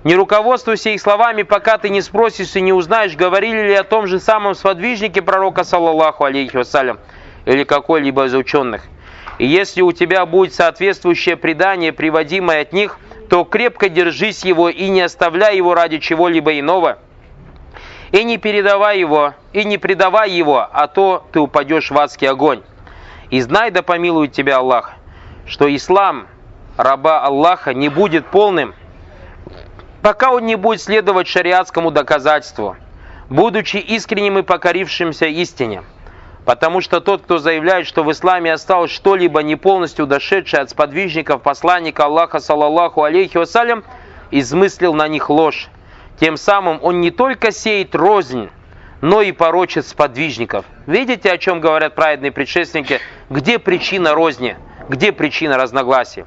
Не 0.04 0.16
руководствуйся 0.16 0.90
их 0.90 1.00
словами, 1.00 1.42
пока 1.42 1.78
ты 1.78 1.88
не 1.88 2.00
спросишь 2.00 2.56
и 2.56 2.60
не 2.60 2.72
узнаешь, 2.72 3.14
говорили 3.14 3.68
ли 3.68 3.74
о 3.74 3.84
том 3.84 4.08
же 4.08 4.18
самом 4.18 4.54
сподвижнике 4.54 5.22
пророка, 5.22 5.62
саллаллаху 5.62 6.24
алейхи 6.24 6.56
вассалям, 6.56 6.98
или 7.44 7.62
какой-либо 7.62 8.24
из 8.24 8.34
ученых. 8.34 8.82
И 9.38 9.46
если 9.46 9.80
у 9.80 9.92
тебя 9.92 10.26
будет 10.26 10.54
соответствующее 10.54 11.36
предание, 11.36 11.92
приводимое 11.92 12.62
от 12.62 12.72
них, 12.72 12.98
то 13.28 13.44
крепко 13.44 13.88
держись 13.88 14.44
его 14.44 14.68
и 14.68 14.88
не 14.88 15.02
оставляй 15.02 15.56
его 15.56 15.74
ради 15.74 15.98
чего-либо 15.98 16.58
иного. 16.58 16.98
И 18.10 18.24
не 18.24 18.38
передавай 18.38 18.98
его, 18.98 19.34
и 19.52 19.64
не 19.64 19.78
предавай 19.78 20.30
его, 20.30 20.68
а 20.70 20.86
то 20.88 21.24
ты 21.32 21.38
упадешь 21.38 21.90
в 21.90 21.98
адский 21.98 22.28
огонь. 22.28 22.62
И 23.30 23.40
знай, 23.40 23.70
да 23.70 23.82
помилует 23.82 24.32
тебя 24.32 24.58
Аллах, 24.58 24.92
что 25.46 25.74
ислам 25.74 26.26
раба 26.76 27.20
Аллаха 27.20 27.72
не 27.72 27.88
будет 27.88 28.26
полным, 28.26 28.74
пока 30.02 30.32
он 30.32 30.44
не 30.44 30.56
будет 30.56 30.82
следовать 30.82 31.28
шариатскому 31.28 31.90
доказательству, 31.90 32.76
будучи 33.30 33.76
искренним 33.76 34.38
и 34.38 34.42
покорившимся 34.42 35.26
истине. 35.26 35.84
Потому 36.44 36.80
что 36.80 37.00
тот, 37.00 37.22
кто 37.22 37.38
заявляет, 37.38 37.86
что 37.86 38.02
в 38.02 38.10
исламе 38.10 38.52
осталось 38.52 38.90
что-либо 38.90 39.42
не 39.42 39.54
полностью 39.54 40.06
дошедшее 40.06 40.62
от 40.62 40.70
сподвижников 40.70 41.40
посланника 41.40 42.06
Аллаха, 42.06 42.40
саллаллаху 42.40 43.04
алейхи 43.04 43.36
вассалям, 43.36 43.84
измыслил 44.32 44.92
на 44.92 45.06
них 45.06 45.30
ложь. 45.30 45.68
Тем 46.18 46.36
самым 46.36 46.80
он 46.82 47.00
не 47.00 47.12
только 47.12 47.52
сеет 47.52 47.94
рознь, 47.94 48.50
но 49.00 49.22
и 49.22 49.30
порочит 49.30 49.86
сподвижников. 49.86 50.64
Видите, 50.86 51.30
о 51.30 51.38
чем 51.38 51.60
говорят 51.60 51.94
праведные 51.94 52.32
предшественники? 52.32 53.00
Где 53.30 53.60
причина 53.60 54.14
розни? 54.14 54.56
Где 54.88 55.12
причина 55.12 55.56
разногласий? 55.56 56.24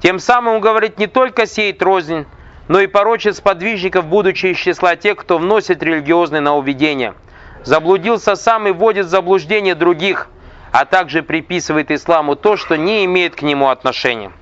Тем 0.00 0.20
самым 0.20 0.56
он 0.56 0.60
говорит, 0.60 0.98
не 0.98 1.08
только 1.08 1.46
сеет 1.46 1.82
рознь, 1.82 2.24
но 2.70 2.80
и 2.80 2.86
порочит 2.86 3.36
сподвижников, 3.36 4.06
будучи 4.06 4.46
из 4.46 4.56
числа 4.56 4.96
тех, 4.96 5.16
кто 5.16 5.36
вносит 5.36 5.82
религиозные 5.82 6.40
нововведения– 6.40 7.14
заблудился 7.64 8.36
сам 8.36 8.68
и 8.68 8.72
вводит 8.72 9.06
в 9.06 9.10
заблуждение 9.10 9.74
других, 9.74 10.28
а 10.72 10.84
также 10.84 11.22
приписывает 11.22 11.90
исламу 11.90 12.36
то, 12.36 12.56
что 12.56 12.76
не 12.76 13.04
имеет 13.04 13.34
к 13.34 13.42
нему 13.42 13.68
отношения. 13.68 14.32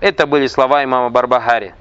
Это 0.00 0.26
были 0.26 0.46
слова 0.46 0.84
имама 0.84 1.10
Барбахари. 1.10 1.74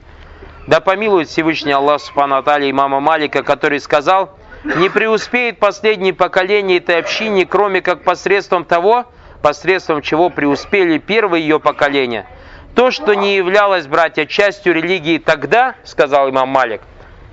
Да 0.67 0.79
помилует 0.79 1.27
Всевышний 1.27 1.73
Аллах 1.73 2.01
Субхану 2.01 2.37
Атали 2.37 2.69
имама 2.71 2.99
Малика, 2.99 3.43
который 3.43 3.79
сказал, 3.79 4.37
не 4.63 4.89
преуспеет 4.89 5.59
последнее 5.59 6.13
поколение 6.13 6.77
этой 6.77 6.97
общины, 6.97 7.45
кроме 7.45 7.81
как 7.81 8.03
посредством 8.03 8.65
того, 8.65 9.05
посредством 9.41 10.01
чего 10.01 10.29
преуспели 10.31 10.97
первые 10.97 11.43
ее 11.43 11.59
поколения. 11.59 12.25
То, 12.75 12.91
что 12.91 13.13
не 13.13 13.37
являлось, 13.37 13.87
братья, 13.87 14.25
частью 14.25 14.73
религии 14.73 15.17
тогда, 15.17 15.75
сказал 15.85 16.29
имам 16.29 16.49
Малик, 16.49 16.81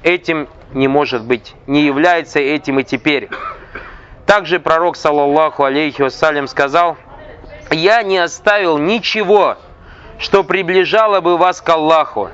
этим 0.05 0.49
не 0.73 0.87
может 0.87 1.25
быть, 1.25 1.55
не 1.67 1.83
является 1.83 2.39
этим 2.39 2.79
и 2.79 2.85
теперь. 2.85 3.29
Также 4.25 4.61
пророк, 4.61 4.97
саллаллаху 4.97 5.65
алейхи 5.65 6.01
вассалям, 6.03 6.47
сказал, 6.47 6.97
«Я 7.71 8.05
не 8.05 8.19
оставил 8.19 8.79
ничего, 8.79 9.57
что 10.21 10.45
приближало 10.45 11.21
бы 11.21 11.37
вас 11.37 11.61
к 11.61 11.69
Аллаху, 11.69 12.31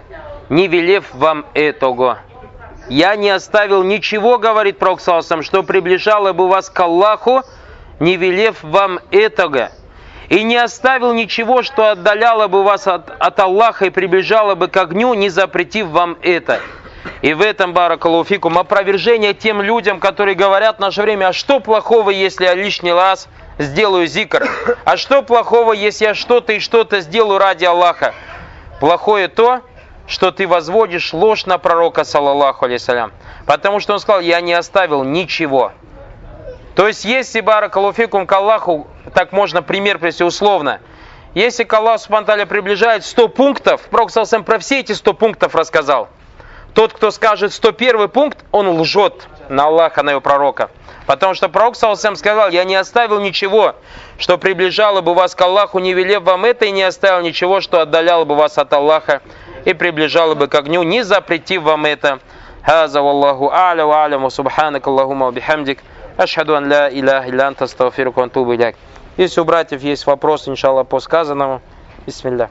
не 0.51 0.69
велев 0.69 1.07
вам 1.15 1.47
этого». 1.55 2.19
«Я 2.91 3.17
не 3.17 3.29
оставил 3.29 3.83
ничего,— 3.83 4.39
говорит 4.39 4.79
пророк, 4.79 5.01
саллаллаху 5.01 5.43
что 5.43 5.63
приближало 5.63 6.33
бы 6.33 6.49
вас 6.49 6.71
к 6.71 6.81
Аллаху, 6.81 7.43
не 8.01 8.17
велев 8.17 8.63
вам 8.63 9.01
этого». 9.11 9.71
И 10.29 10.43
не 10.43 10.57
оставил 10.57 11.15
ничего, 11.15 11.63
что 11.63 11.91
отдаляло 11.91 12.49
бы 12.49 12.63
вас 12.63 12.87
от, 12.87 13.11
от 13.19 13.41
Аллаха 13.41 13.87
и 13.87 13.91
приближало 13.91 14.55
бы 14.55 14.69
к 14.69 14.77
огню, 14.77 15.15
не 15.15 15.31
запретив 15.31 15.87
вам 15.87 16.19
это. 16.23 16.61
И 17.23 17.33
в 17.33 17.41
этом, 17.41 17.73
баракалуфикум, 17.73 18.59
опровержение 18.59 19.33
тем 19.33 19.63
людям, 19.63 20.01
которые 20.01 20.35
говорят 20.35 20.77
в 20.77 20.81
наше 20.81 21.03
время, 21.03 21.29
а 21.29 21.33
что 21.33 21.61
плохого, 21.61 22.11
если 22.11 22.45
я 22.45 22.55
лишний 22.55 22.93
раз 22.93 23.29
сделаю 23.59 24.07
зикр? 24.07 24.47
А 24.85 24.97
что 24.97 25.23
плохого, 25.23 25.73
если 25.73 26.05
я 26.05 26.15
что-то 26.15 26.53
и 26.53 26.61
что-то 26.61 27.01
сделаю 27.01 27.39
ради 27.39 27.65
Аллаха? 27.65 28.15
Плохое 28.81 29.29
то, 29.29 29.63
что 30.07 30.31
ты 30.31 30.47
возводишь 30.47 31.13
ложь 31.13 31.47
на 31.47 31.59
пророка, 31.59 32.05
саллаллаху 32.05 32.67
алейсалям. 32.67 33.13
Потому 33.47 33.81
что 33.81 33.95
он 33.95 34.01
сказал, 34.01 34.21
я 34.21 34.41
не 34.41 34.53
оставил 34.53 35.05
ничего. 35.05 35.73
То 36.75 36.87
есть, 36.87 37.05
если 37.05 37.41
баракалуфикум 37.41 38.27
к 38.27 38.33
Аллаху, 38.33 38.87
так 39.15 39.33
можно 39.33 39.63
пример 39.63 39.99
привести 39.99 40.25
условно, 40.25 40.81
если 41.35 41.65
к 41.65 41.73
Аллаху 41.73 41.99
Субтитры 41.99 42.47
приближает 42.47 43.05
100 43.05 43.29
пунктов, 43.29 43.83
Пророк 43.91 44.11
про 44.45 44.59
все 44.59 44.81
эти 44.81 44.93
100 44.93 45.15
пунктов 45.15 45.55
рассказал. 45.55 46.09
Тот, 46.75 46.93
кто 46.93 47.11
скажет 47.11 47.53
101 47.53 48.09
пункт, 48.09 48.39
он 48.53 48.69
лжет 48.81 49.29
на 49.49 49.65
Аллаха, 49.65 50.03
на 50.03 50.11
его 50.11 50.21
пророка. 50.21 50.71
Потому 51.07 51.35
что 51.35 51.49
пророк 51.49 51.75
Саусам 51.75 52.17
сказал, 52.17 52.51
я 52.51 52.65
не 52.65 52.77
оставил 52.77 53.19
ничего, 53.21 53.75
что 54.19 54.37
приближало 54.37 55.01
бы 55.01 55.15
вас 55.15 55.35
к 55.35 55.41
Аллаху, 55.41 55.79
не 55.79 55.95
велев 55.95 56.23
вам 56.23 56.45
это, 56.45 56.67
и 56.67 56.71
не 56.71 56.83
оставил 56.83 57.23
ничего, 57.23 57.61
что 57.61 57.81
отдаляло 57.81 58.25
бы 58.25 58.35
вас 58.35 58.59
от 58.59 58.73
Аллаха 58.73 59.23
и 59.65 59.73
приближало 59.73 60.35
бы 60.35 60.49
к 60.49 60.55
огню, 60.55 60.83
не 60.83 61.03
запретив 61.03 61.63
вам 61.63 61.87
это. 61.87 62.21
А'ля 62.67 63.87
ва 63.87 64.05
аляму 64.05 64.31
субханак 64.31 64.87
Аллахума 64.87 65.31
бихамдик. 65.31 65.79
Ашхаду 66.17 66.55
ан 66.55 66.69
ля 66.69 66.91
илях 66.91 67.27
илля 67.27 67.47
анта 67.49 67.65
астагфирука 67.65 68.19
ва 68.19 68.25
антубу 68.25 68.55
иляйк. 68.55 68.77
Если 69.19 69.41
у 69.41 69.45
братьев 69.45 69.83
есть 69.83 70.07
вопросы, 70.07 70.49
иншаллах, 70.49 70.87
по 70.87 71.01
сказанному, 71.01 71.61
бисмилля. 72.07 72.51